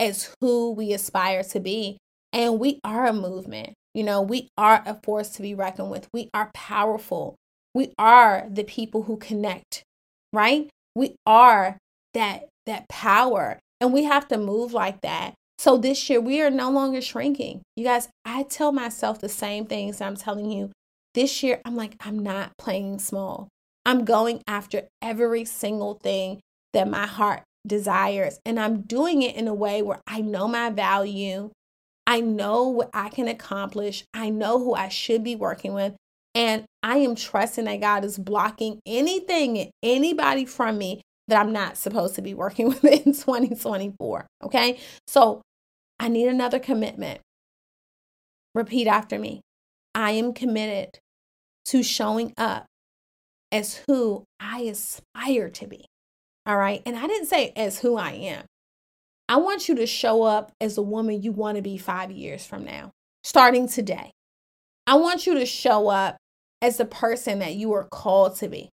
as 0.01 0.35
who 0.41 0.73
we 0.73 0.93
aspire 0.93 1.43
to 1.45 1.61
be. 1.61 1.99
And 2.33 2.59
we 2.59 2.81
are 2.83 3.07
a 3.07 3.13
movement. 3.13 3.75
You 3.95 4.03
know, 4.03 4.21
we 4.21 4.49
are 4.59 4.83
a 4.85 4.99
force 5.05 5.29
to 5.31 5.43
be 5.43 5.55
reckoned 5.55 5.91
with. 5.91 6.09
We 6.13 6.31
are 6.35 6.51
powerful. 6.53 7.37
We 7.75 7.93
are 7.99 8.47
the 8.51 8.65
people 8.65 9.05
who 9.05 9.17
connect, 9.17 9.83
right? 10.33 10.69
We 10.95 11.17
are 11.27 11.79
that 12.15 12.49
that 12.67 12.89
power 12.89 13.59
and 13.81 13.93
we 13.93 14.05
have 14.05 14.27
to 14.29 14.39
move 14.39 14.73
like 14.73 15.01
that. 15.03 15.35
So 15.59 15.77
this 15.77 16.09
year 16.09 16.21
we 16.21 16.41
are 16.41 16.51
no 16.51 16.71
longer 16.71 17.01
shrinking. 17.01 17.63
You 17.77 17.85
guys, 17.85 18.09
I 18.25 18.45
tell 18.45 18.73
myself 18.73 19.21
the 19.21 19.29
same 19.29 19.67
things 19.67 20.01
I'm 20.01 20.17
telling 20.17 20.51
you 20.51 20.71
this 21.15 21.43
year, 21.43 21.61
I'm 21.65 21.77
like, 21.77 21.97
I'm 22.01 22.19
not 22.19 22.57
playing 22.59 22.99
small. 22.99 23.49
I'm 23.87 24.05
going 24.05 24.43
after 24.47 24.89
every 25.01 25.45
single 25.45 25.95
thing 25.95 26.41
that 26.73 26.89
my 26.89 27.07
heart 27.07 27.43
desires. 27.67 28.39
And 28.45 28.59
I'm 28.59 28.83
doing 28.83 29.23
it 29.23 29.37
in 29.37 29.49
a 29.49 29.55
way 29.55 29.81
where 29.83 30.01
I 30.07 30.21
know 30.21 30.49
my 30.49 30.71
value. 30.71 31.51
I 32.07 32.21
know 32.21 32.65
what 32.69 32.91
I 32.93 33.09
can 33.09 33.29
accomplish. 33.29 34.05
I 34.13 34.31
know 34.31 34.59
who 34.59 34.75
I 34.75 34.89
should 34.89 35.25
be 35.25 35.37
working 35.37 35.73
with. 35.73 35.95
And 36.35 36.65
I 36.83 36.99
am 36.99 37.15
trusting 37.15 37.65
that 37.65 37.81
God 37.81 38.05
is 38.05 38.19
blocking 38.19 38.81
anything 38.85 39.57
and 39.59 39.71
anybody 39.83 40.45
from 40.45 40.79
me 40.79 41.01
that 41.29 41.41
I'm 41.41 41.53
not 41.53 41.77
supposed 41.77 42.17
to 42.17 42.23
be 42.23 42.35
working 42.35 42.69
with 42.83 42.85
in 42.85 43.13
2024. 43.13 44.27
Okay. 44.43 44.79
So 45.07 45.43
I 46.01 46.09
need 46.09 46.29
another 46.29 46.59
commitment. 46.59 47.21
Repeat 48.55 48.87
after 48.87 49.19
me 49.19 49.41
I 49.95 50.13
am 50.13 50.33
committed 50.33 50.99
to 51.67 51.83
showing 51.83 52.33
up 52.37 52.67
as 53.51 53.81
who 53.87 54.25
I 54.41 54.61
aspire 54.63 55.49
to 55.51 55.67
be. 55.67 55.87
All 56.47 56.57
right. 56.57 56.83
And 56.85 56.97
I 56.97 57.07
didn't 57.07 57.29
say 57.29 57.53
as 57.57 57.79
who 57.79 57.97
I 57.97 58.11
am. 58.11 58.45
I 59.29 59.37
want 59.37 59.69
you 59.69 59.75
to 59.77 59.87
show 59.87 60.23
up 60.23 60.53
as 60.61 60.75
the 60.75 60.83
woman 60.83 61.23
you 61.23 61.33
want 61.33 61.57
to 61.57 61.63
be 61.63 61.79
five 61.79 62.11
years 62.11 62.45
from 62.45 62.65
now, 62.65 62.91
starting 63.23 63.69
today. 63.69 64.11
I 64.87 64.97
want 64.97 65.27
you 65.27 65.35
to 65.35 65.47
show 65.47 65.89
up 65.89 66.19
as 66.61 66.77
the 66.77 66.85
person 66.85 67.39
that 67.39 67.55
you 67.55 67.73
are 67.73 67.85
called 67.85 68.37
to 68.37 68.49
be. 68.49 68.69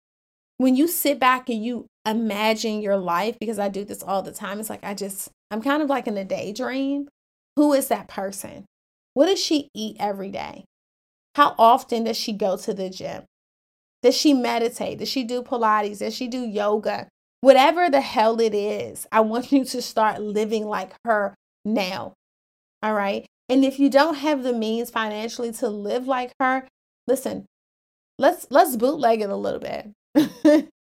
When 0.59 0.77
you 0.77 0.87
sit 0.87 1.19
back 1.19 1.49
and 1.49 1.65
you 1.65 1.87
imagine 2.07 2.81
your 2.81 2.97
life, 2.97 3.37
because 3.41 3.59
I 3.59 3.69
do 3.69 3.85
this 3.85 4.03
all 4.03 4.23
the 4.23 4.33
time, 4.33 4.61
it's 4.61 4.71
like 4.71 4.85
I 4.85 4.95
just, 4.95 5.31
I'm 5.51 5.61
kind 5.61 5.83
of 5.83 5.89
like 5.89 6.07
in 6.07 6.17
a 6.17 6.25
daydream. 6.25 7.09
Who 7.57 7.73
is 7.73 7.89
that 7.89 8.09
person? 8.09 8.67
What 9.15 9.27
does 9.27 9.43
she 9.43 9.69
eat 9.75 9.97
every 9.99 10.31
day? 10.31 10.65
How 11.37 11.55
often 11.59 12.05
does 12.05 12.17
she 12.17 12.33
go 12.33 12.57
to 12.57 12.73
the 12.73 12.89
gym? 12.89 13.25
Does 14.03 14.17
she 14.17 14.33
meditate? 14.33 15.01
Does 15.01 15.11
she 15.11 15.23
do 15.23 15.43
Pilates? 15.43 15.99
Does 15.99 16.15
she 16.15 16.29
do 16.29 16.41
yoga? 16.41 17.09
Whatever 17.43 17.91
the 17.91 18.01
hell 18.01 18.41
it 18.41 18.55
is, 18.55 19.07
I 19.13 19.21
want 19.21 19.53
you 19.53 19.63
to 19.67 19.83
start 19.83 20.23
living 20.23 20.65
like 20.65 20.95
her 21.05 21.35
now. 21.63 22.15
All 22.83 22.95
right. 22.95 23.27
And 23.51 23.67
if 23.67 23.79
you 23.79 23.91
don't 23.91 24.15
have 24.15 24.45
the 24.45 24.55
means 24.55 24.89
financially 24.89 25.53
to 25.53 25.69
live 25.69 26.09
like 26.09 26.33
her, 26.41 26.67
listen, 27.07 27.45
let's 28.19 28.47
let's 28.49 28.75
bootleg 28.77 29.21
it 29.21 29.29
a 29.29 29.37
little 29.37 29.61
bit. 29.61 29.93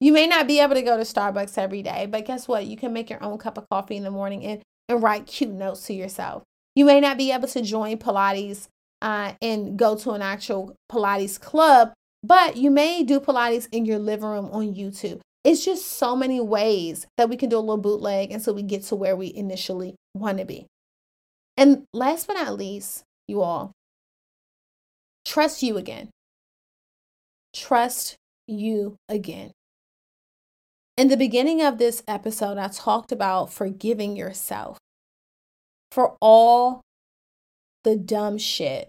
you 0.00 0.12
may 0.12 0.28
not 0.28 0.46
be 0.46 0.60
able 0.60 0.76
to 0.76 0.82
go 0.82 0.96
to 0.96 1.02
Starbucks 1.02 1.58
every 1.58 1.82
day, 1.82 2.06
but 2.06 2.24
guess 2.24 2.46
what? 2.46 2.66
You 2.66 2.76
can 2.76 2.92
make 2.92 3.10
your 3.10 3.22
own 3.22 3.36
cup 3.38 3.58
of 3.58 3.68
coffee 3.68 3.96
in 3.96 4.04
the 4.04 4.12
morning 4.12 4.44
and, 4.44 4.62
and 4.88 5.02
write 5.02 5.26
cute 5.26 5.50
notes 5.50 5.84
to 5.88 5.92
yourself. 5.92 6.44
You 6.76 6.84
may 6.84 7.00
not 7.00 7.18
be 7.18 7.32
able 7.32 7.48
to 7.48 7.62
join 7.62 7.98
Pilates 7.98 8.68
uh, 9.02 9.32
and 9.42 9.78
go 9.78 9.96
to 9.96 10.12
an 10.12 10.22
actual 10.22 10.76
Pilates 10.90 11.40
club, 11.40 11.92
but 12.22 12.56
you 12.56 12.70
may 12.70 13.02
do 13.02 13.20
Pilates 13.20 13.68
in 13.70 13.84
your 13.84 13.98
living 13.98 14.28
room 14.28 14.48
on 14.52 14.74
YouTube. 14.74 15.20
It's 15.44 15.64
just 15.64 15.86
so 15.86 16.16
many 16.16 16.40
ways 16.40 17.06
that 17.18 17.28
we 17.28 17.36
can 17.36 17.50
do 17.50 17.58
a 17.58 17.60
little 17.60 17.76
bootleg 17.76 18.30
until 18.32 18.54
we 18.54 18.62
get 18.62 18.82
to 18.84 18.96
where 18.96 19.14
we 19.14 19.32
initially 19.34 19.94
want 20.14 20.38
to 20.38 20.46
be. 20.46 20.66
And 21.56 21.84
last 21.92 22.26
but 22.26 22.34
not 22.34 22.56
least, 22.56 23.04
you 23.28 23.42
all, 23.42 23.72
trust 25.24 25.62
you 25.62 25.76
again. 25.76 26.08
Trust 27.54 28.16
you 28.46 28.96
again. 29.08 29.52
In 30.96 31.08
the 31.08 31.16
beginning 31.16 31.60
of 31.60 31.78
this 31.78 32.02
episode, 32.08 32.56
I 32.56 32.68
talked 32.68 33.12
about 33.12 33.52
forgiving 33.52 34.16
yourself 34.16 34.78
for 35.90 36.16
all 36.20 36.80
the 37.84 37.96
dumb 37.96 38.38
shit 38.38 38.88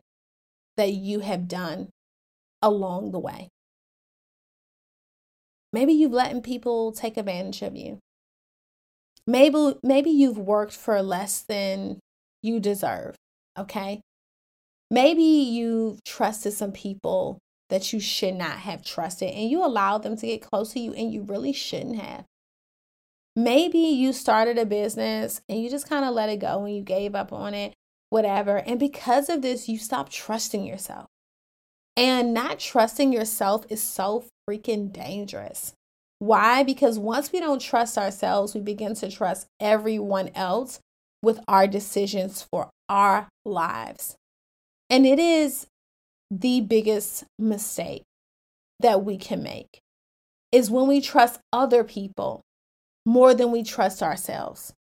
that 0.77 0.93
you 0.93 1.19
have 1.19 1.47
done 1.47 1.89
along 2.61 3.11
the 3.11 3.19
way. 3.19 3.49
Maybe 5.71 5.93
you've 5.93 6.13
let 6.13 6.41
people 6.43 6.91
take 6.91 7.17
advantage 7.17 7.61
of 7.61 7.75
you. 7.75 7.99
Maybe 9.27 9.73
maybe 9.83 10.09
you've 10.09 10.37
worked 10.37 10.73
for 10.73 11.01
less 11.01 11.41
than 11.41 11.99
you 12.41 12.59
deserve, 12.59 13.15
okay? 13.57 14.01
Maybe 14.89 15.23
you've 15.23 16.03
trusted 16.03 16.53
some 16.53 16.71
people 16.71 17.39
that 17.69 17.91
you 17.91 17.99
should 17.99 18.35
not 18.35 18.59
have 18.59 18.85
trusted 18.85 19.31
and 19.31 19.49
you 19.49 19.65
allowed 19.65 20.03
them 20.03 20.15
to 20.15 20.27
get 20.27 20.41
close 20.41 20.73
to 20.73 20.79
you 20.79 20.93
and 20.93 21.11
you 21.11 21.23
really 21.23 21.51
shouldn't 21.53 21.99
have. 21.99 22.25
Maybe 23.35 23.79
you 23.79 24.13
started 24.13 24.57
a 24.57 24.65
business 24.65 25.41
and 25.49 25.61
you 25.61 25.69
just 25.69 25.89
kind 25.89 26.05
of 26.05 26.13
let 26.13 26.29
it 26.29 26.37
go 26.37 26.63
and 26.63 26.75
you 26.75 26.83
gave 26.83 27.15
up 27.15 27.33
on 27.33 27.53
it 27.53 27.73
whatever. 28.15 28.55
And 28.65 28.79
because 28.79 29.27
of 29.27 29.41
this, 29.41 29.67
you 29.67 29.77
stop 29.77 30.07
trusting 30.07 30.65
yourself. 30.65 31.07
And 31.97 32.33
not 32.33 32.59
trusting 32.59 33.11
yourself 33.11 33.65
is 33.67 33.83
so 33.83 34.23
freaking 34.49 34.93
dangerous. 34.93 35.73
Why? 36.19 36.63
Because 36.63 36.97
once 36.97 37.33
we 37.33 37.41
don't 37.41 37.59
trust 37.61 37.97
ourselves, 37.97 38.55
we 38.55 38.61
begin 38.61 38.95
to 38.95 39.11
trust 39.11 39.47
everyone 39.59 40.29
else 40.33 40.79
with 41.21 41.41
our 41.49 41.67
decisions 41.67 42.41
for 42.41 42.69
our 42.87 43.27
lives. 43.43 44.15
And 44.89 45.05
it 45.05 45.19
is 45.19 45.67
the 46.31 46.61
biggest 46.61 47.25
mistake 47.37 48.03
that 48.79 49.03
we 49.03 49.17
can 49.17 49.43
make 49.43 49.81
is 50.53 50.71
when 50.71 50.87
we 50.87 51.01
trust 51.01 51.41
other 51.51 51.83
people 51.83 52.39
more 53.05 53.33
than 53.33 53.51
we 53.51 53.61
trust 53.61 54.01
ourselves. 54.01 54.71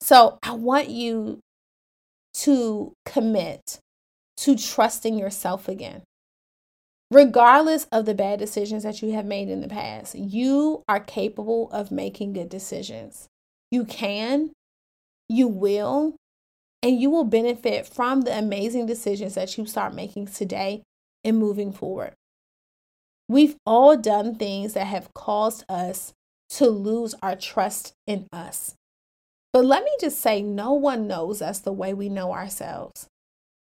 So 0.00 0.40
I 0.42 0.54
want 0.54 0.88
you 0.88 1.38
to 2.40 2.92
commit 3.04 3.78
to 4.38 4.56
trusting 4.56 5.18
yourself 5.18 5.68
again. 5.68 6.02
Regardless 7.10 7.86
of 7.92 8.04
the 8.04 8.14
bad 8.14 8.38
decisions 8.38 8.82
that 8.82 9.00
you 9.00 9.12
have 9.12 9.24
made 9.24 9.48
in 9.48 9.60
the 9.60 9.68
past, 9.68 10.14
you 10.14 10.82
are 10.88 11.00
capable 11.00 11.70
of 11.70 11.90
making 11.90 12.32
good 12.32 12.48
decisions. 12.48 13.28
You 13.70 13.84
can, 13.84 14.50
you 15.28 15.46
will, 15.46 16.16
and 16.82 17.00
you 17.00 17.10
will 17.10 17.24
benefit 17.24 17.86
from 17.86 18.22
the 18.22 18.36
amazing 18.36 18.86
decisions 18.86 19.34
that 19.34 19.56
you 19.56 19.66
start 19.66 19.94
making 19.94 20.26
today 20.26 20.82
and 21.24 21.38
moving 21.38 21.72
forward. 21.72 22.14
We've 23.28 23.56
all 23.64 23.96
done 23.96 24.34
things 24.34 24.74
that 24.74 24.86
have 24.86 25.14
caused 25.14 25.64
us 25.68 26.12
to 26.50 26.68
lose 26.68 27.14
our 27.22 27.34
trust 27.34 27.92
in 28.06 28.26
us. 28.32 28.74
But 29.56 29.64
let 29.64 29.84
me 29.84 29.90
just 29.98 30.20
say, 30.20 30.42
no 30.42 30.74
one 30.74 31.06
knows 31.06 31.40
us 31.40 31.60
the 31.60 31.72
way 31.72 31.94
we 31.94 32.10
know 32.10 32.34
ourselves. 32.34 33.06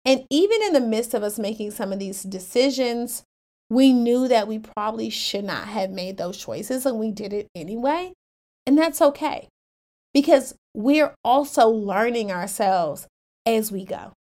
And 0.04 0.26
even 0.30 0.62
in 0.64 0.74
the 0.74 0.82
midst 0.82 1.14
of 1.14 1.24
us 1.24 1.40
making 1.40 1.72
some 1.72 1.94
of 1.94 2.00
these 2.00 2.24
decisions, 2.24 3.24
we 3.70 3.94
knew 3.94 4.28
that 4.28 4.50
we 4.50 4.60
probably 4.60 5.10
should 5.10 5.46
not 5.46 5.70
have 5.70 5.90
made 5.90 6.18
those 6.18 6.38
choices 6.38 6.86
and 6.86 7.00
we 7.00 7.12
did 7.12 7.32
it 7.32 7.48
anyway. 7.56 8.12
And 8.66 8.78
that's 8.78 9.02
okay 9.02 9.48
because 10.14 10.56
we're 10.74 11.16
also 11.24 11.70
learning 11.70 12.34
ourselves 12.34 13.08
as 13.46 13.72
we 13.72 13.86
go. 13.86 14.12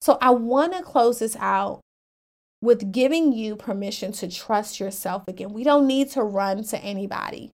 So 0.00 0.18
I 0.20 0.30
want 0.30 0.72
to 0.72 0.82
close 0.82 1.20
this 1.20 1.36
out 1.36 1.82
with 2.60 2.90
giving 2.90 3.32
you 3.32 3.54
permission 3.54 4.10
to 4.14 4.28
trust 4.28 4.80
yourself 4.80 5.22
again. 5.28 5.52
We 5.52 5.62
don't 5.62 5.86
need 5.86 6.10
to 6.10 6.24
run 6.24 6.64
to 6.64 6.78
anybody 6.78 7.52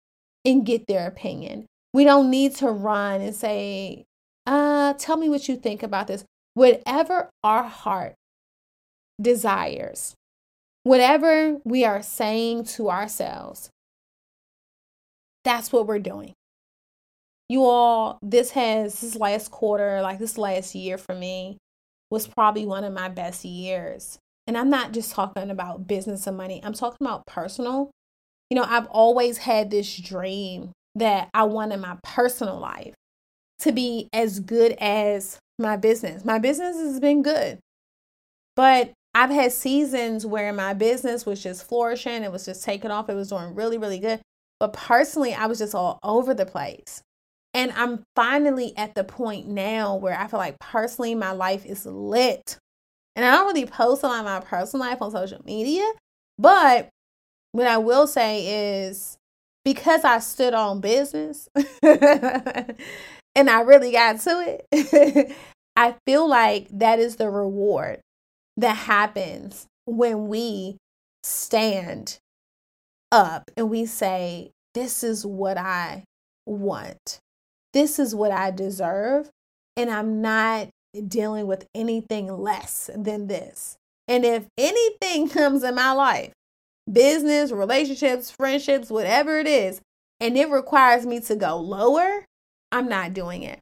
and 0.45 0.67
get 0.67 0.89
their 0.89 1.07
opinion. 1.07 1.67
We 1.93 2.05
don't 2.05 2.31
need 2.31 2.55
to 2.57 2.69
run 2.69 3.21
and 3.21 3.35
say, 3.35 4.05
uh, 4.47 4.95
tell 4.95 5.17
me 5.17 5.29
what 5.29 5.49
you 5.49 5.57
think 5.57 5.83
about 5.83 6.07
this. 6.07 6.25
Whatever 6.55 7.31
our 7.43 7.65
heart 7.65 8.15
desires, 9.21 10.15
whatever 10.85 11.59
we 11.65 11.85
are 11.85 12.03
saying 12.03 12.65
to 12.65 12.91
ourselves, 12.91 13.71
that's 15.45 15.73
what 15.73 15.87
we're 15.87 15.99
doing. 15.99 16.35
You 17.49 17.65
all, 17.65 18.19
this 18.23 18.51
has 18.53 19.01
this 19.01 19.17
last 19.17 19.51
quarter, 19.51 20.01
like 20.03 20.19
this 20.19 20.39
last 20.39 20.75
year 20.75 20.97
for 20.97 21.15
me, 21.15 21.59
was 22.11 22.27
probably 22.27 22.67
one 22.67 22.85
of 22.85 22.93
my 22.93 23.09
best 23.09 23.45
years. 23.45 24.19
And 24.47 24.57
I'm 24.57 24.71
not 24.71 24.93
just 24.93 25.13
talking 25.13 25.51
about 25.51 25.87
business 25.87 26.27
and 26.27 26.37
money, 26.37 26.61
I'm 26.63 26.73
talking 26.73 27.07
about 27.07 27.27
personal. 27.27 27.91
You 28.51 28.57
know, 28.57 28.65
I've 28.69 28.87
always 28.87 29.39
had 29.39 29.71
this 29.71 29.97
dream 29.97 30.73
that 30.95 31.29
I 31.35 31.45
want 31.45 31.73
in 31.73 31.81
my 31.81 31.97
personal 32.03 32.59
life 32.59 32.95
to 33.61 33.73
be 33.73 34.09
as 34.13 34.41
good 34.41 34.73
as 34.81 35.39
my 35.59 35.77
business. 35.77 36.25
My 36.25 36.39
business 36.39 36.77
has 36.77 37.01
been 37.01 37.23
good, 37.23 37.59
but 38.57 38.93
I've 39.15 39.31
had 39.31 39.53
seasons 39.53 40.25
where 40.25 40.53
my 40.53 40.73
business 40.73 41.27
was 41.27 41.43
just 41.43 41.67
flourishing, 41.67 42.23
it 42.23 42.33
was 42.33 42.45
just 42.45 42.65
taking 42.65 42.91
off, 42.91 43.09
it 43.09 43.15
was 43.15 43.29
doing 43.29 43.55
really, 43.55 43.77
really 43.77 43.99
good. 43.99 44.21
But 44.59 44.73
personally, 44.73 45.35
I 45.35 45.47
was 45.47 45.59
just 45.59 45.75
all 45.75 45.99
over 46.03 46.35
the 46.35 46.47
place. 46.47 47.03
And 47.53 47.73
I'm 47.73 48.05
finally 48.15 48.73
at 48.77 48.95
the 48.95 49.03
point 49.03 49.49
now 49.49 49.97
where 49.97 50.17
I 50.17 50.29
feel 50.29 50.39
like 50.39 50.59
personally 50.61 51.15
my 51.15 51.33
life 51.33 51.67
is 51.67 51.85
lit. 51.85 52.57
And 53.17 53.25
I 53.25 53.33
don't 53.33 53.47
really 53.47 53.67
post 53.67 54.05
a 54.05 54.07
lot 54.07 54.21
of 54.21 54.25
my 54.25 54.41
personal 54.41 54.87
life 54.87 55.03
on 55.03 55.11
social 55.11 55.41
media, 55.45 55.85
but 56.39 56.89
what 57.53 57.67
I 57.67 57.79
will 57.79 58.07
say 58.07 58.85
is 58.85 59.17
because 59.65 60.05
I 60.05 60.19
stood 60.19 60.55
on 60.55 60.81
business 60.81 61.49
and 61.83 62.77
I 63.37 63.61
really 63.61 63.93
got 63.93 64.21
to 64.21 64.61
it, 64.73 65.33
I 65.77 65.95
feel 66.07 66.29
like 66.29 66.69
that 66.73 66.99
is 66.99 67.17
the 67.17 67.31
reward 67.31 68.01
that 68.57 68.77
happens 68.77 69.67
when 69.87 70.29
we 70.29 70.77
stand 71.23 72.19
up 73.13 73.51
and 73.57 73.71
we 73.71 73.87
say, 73.87 74.51
This 74.75 75.03
is 75.03 75.25
what 75.27 75.59
I 75.59 76.05
want. 76.47 77.19
This 77.73 77.99
is 77.99 78.15
what 78.15 78.33
I 78.33 78.51
deserve. 78.51 79.31
And 79.77 79.91
I'm 79.91 80.21
not 80.21 80.69
dealing 81.07 81.47
with 81.47 81.67
anything 81.75 82.27
less 82.27 82.91
than 82.95 83.29
this. 83.29 83.77
And 84.09 84.25
if 84.25 84.47
anything 84.59 85.29
comes 85.29 85.63
in 85.63 85.75
my 85.77 85.93
life, 85.93 86.33
business, 86.93 87.53
relationships, 87.53 88.31
friendships, 88.31 88.91
whatever 88.91 89.39
it 89.39 89.47
is, 89.47 89.81
and 90.21 90.37
it 90.37 90.51
requires 90.51 91.07
me 91.07 91.21
to 91.21 91.37
go 91.37 91.57
lower, 91.57 92.27
I'm 92.73 92.89
not 92.89 93.15
doing 93.15 93.43
it. 93.43 93.59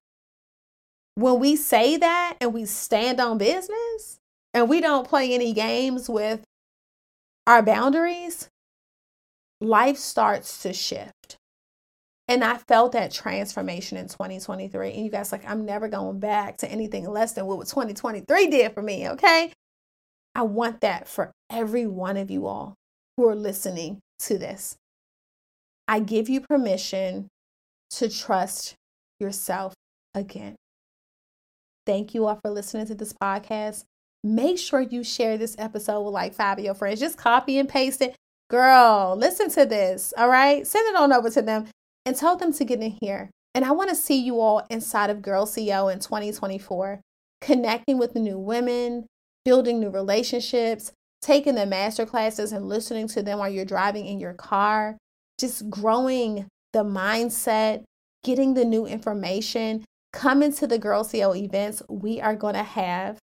When 1.14 1.38
we 1.40 1.56
say 1.56 1.96
that 1.96 2.36
and 2.40 2.54
we 2.54 2.64
stand 2.64 3.20
on 3.20 3.38
business 3.38 4.18
and 4.54 4.68
we 4.68 4.80
don't 4.80 5.08
play 5.08 5.32
any 5.32 5.52
games 5.52 6.08
with 6.08 6.44
our 7.46 7.62
boundaries, 7.62 8.48
life 9.60 9.96
starts 9.96 10.62
to 10.62 10.72
shift. 10.72 11.36
And 12.28 12.44
I 12.44 12.58
felt 12.58 12.92
that 12.92 13.10
transformation 13.10 13.96
in 13.96 14.06
2023. 14.06 14.92
And 14.92 15.04
you 15.04 15.10
guys, 15.10 15.32
like, 15.32 15.48
I'm 15.48 15.64
never 15.64 15.88
going 15.88 16.20
back 16.20 16.58
to 16.58 16.70
anything 16.70 17.08
less 17.08 17.32
than 17.32 17.46
what 17.46 17.66
2023 17.66 18.48
did 18.48 18.74
for 18.74 18.82
me, 18.82 19.08
okay? 19.08 19.50
I 20.34 20.42
want 20.42 20.82
that 20.82 21.08
for 21.08 21.32
every 21.50 21.86
one 21.86 22.18
of 22.18 22.30
you 22.30 22.46
all 22.46 22.76
who 23.18 23.28
are 23.28 23.34
listening 23.34 23.98
to 24.20 24.38
this. 24.38 24.76
I 25.88 25.98
give 25.98 26.28
you 26.28 26.40
permission 26.40 27.26
to 27.90 28.08
trust 28.08 28.74
yourself 29.18 29.74
again. 30.14 30.54
Thank 31.84 32.14
you 32.14 32.26
all 32.26 32.38
for 32.40 32.50
listening 32.50 32.86
to 32.86 32.94
this 32.94 33.12
podcast. 33.12 33.82
Make 34.22 34.56
sure 34.58 34.80
you 34.80 35.02
share 35.02 35.36
this 35.36 35.56
episode 35.58 36.02
with 36.02 36.14
like 36.14 36.32
five 36.32 36.58
of 36.58 36.64
your 36.64 36.74
friends. 36.74 37.00
Just 37.00 37.18
copy 37.18 37.58
and 37.58 37.68
paste 37.68 38.02
it. 38.02 38.14
Girl, 38.50 39.16
listen 39.18 39.50
to 39.50 39.66
this. 39.66 40.14
All 40.16 40.28
right. 40.28 40.64
Send 40.64 40.88
it 40.88 40.96
on 40.96 41.12
over 41.12 41.28
to 41.28 41.42
them 41.42 41.66
and 42.06 42.14
tell 42.14 42.36
them 42.36 42.52
to 42.52 42.64
get 42.64 42.80
in 42.80 42.96
here. 43.00 43.30
And 43.52 43.64
I 43.64 43.72
want 43.72 43.90
to 43.90 43.96
see 43.96 44.20
you 44.20 44.40
all 44.40 44.64
inside 44.70 45.10
of 45.10 45.22
Girl 45.22 45.44
CEO 45.44 45.92
in 45.92 45.98
2024, 45.98 47.00
connecting 47.40 47.98
with 47.98 48.14
new 48.14 48.38
women, 48.38 49.06
building 49.44 49.80
new 49.80 49.90
relationships, 49.90 50.92
taking 51.22 51.54
the 51.54 51.66
master 51.66 52.06
classes 52.06 52.52
and 52.52 52.68
listening 52.68 53.08
to 53.08 53.22
them 53.22 53.38
while 53.38 53.48
you're 53.48 53.64
driving 53.64 54.06
in 54.06 54.20
your 54.20 54.34
car, 54.34 54.96
just 55.38 55.68
growing 55.70 56.46
the 56.72 56.84
mindset, 56.84 57.84
getting 58.24 58.54
the 58.54 58.64
new 58.64 58.86
information. 58.86 59.84
Coming 60.12 60.52
to 60.54 60.66
the 60.66 60.78
Girl 60.78 61.04
CEO 61.04 61.36
events. 61.36 61.82
We 61.88 62.20
are 62.20 62.34
going 62.34 62.54
to 62.54 62.62
have 62.62 63.18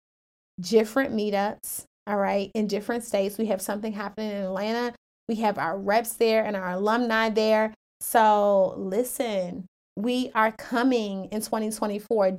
different 0.58 1.14
meetups, 1.14 1.84
all 2.06 2.16
right, 2.16 2.50
in 2.54 2.66
different 2.66 3.04
states. 3.04 3.36
We 3.36 3.46
have 3.46 3.60
something 3.60 3.92
happening 3.92 4.30
in 4.30 4.42
Atlanta. 4.44 4.94
We 5.28 5.36
have 5.36 5.58
our 5.58 5.78
reps 5.78 6.14
there 6.14 6.44
and 6.44 6.56
our 6.56 6.70
alumni 6.72 7.28
there. 7.28 7.74
So 8.00 8.74
listen, 8.76 9.66
we 9.96 10.30
are 10.34 10.52
coming 10.52 11.26
in 11.26 11.42
2024. 11.42 12.32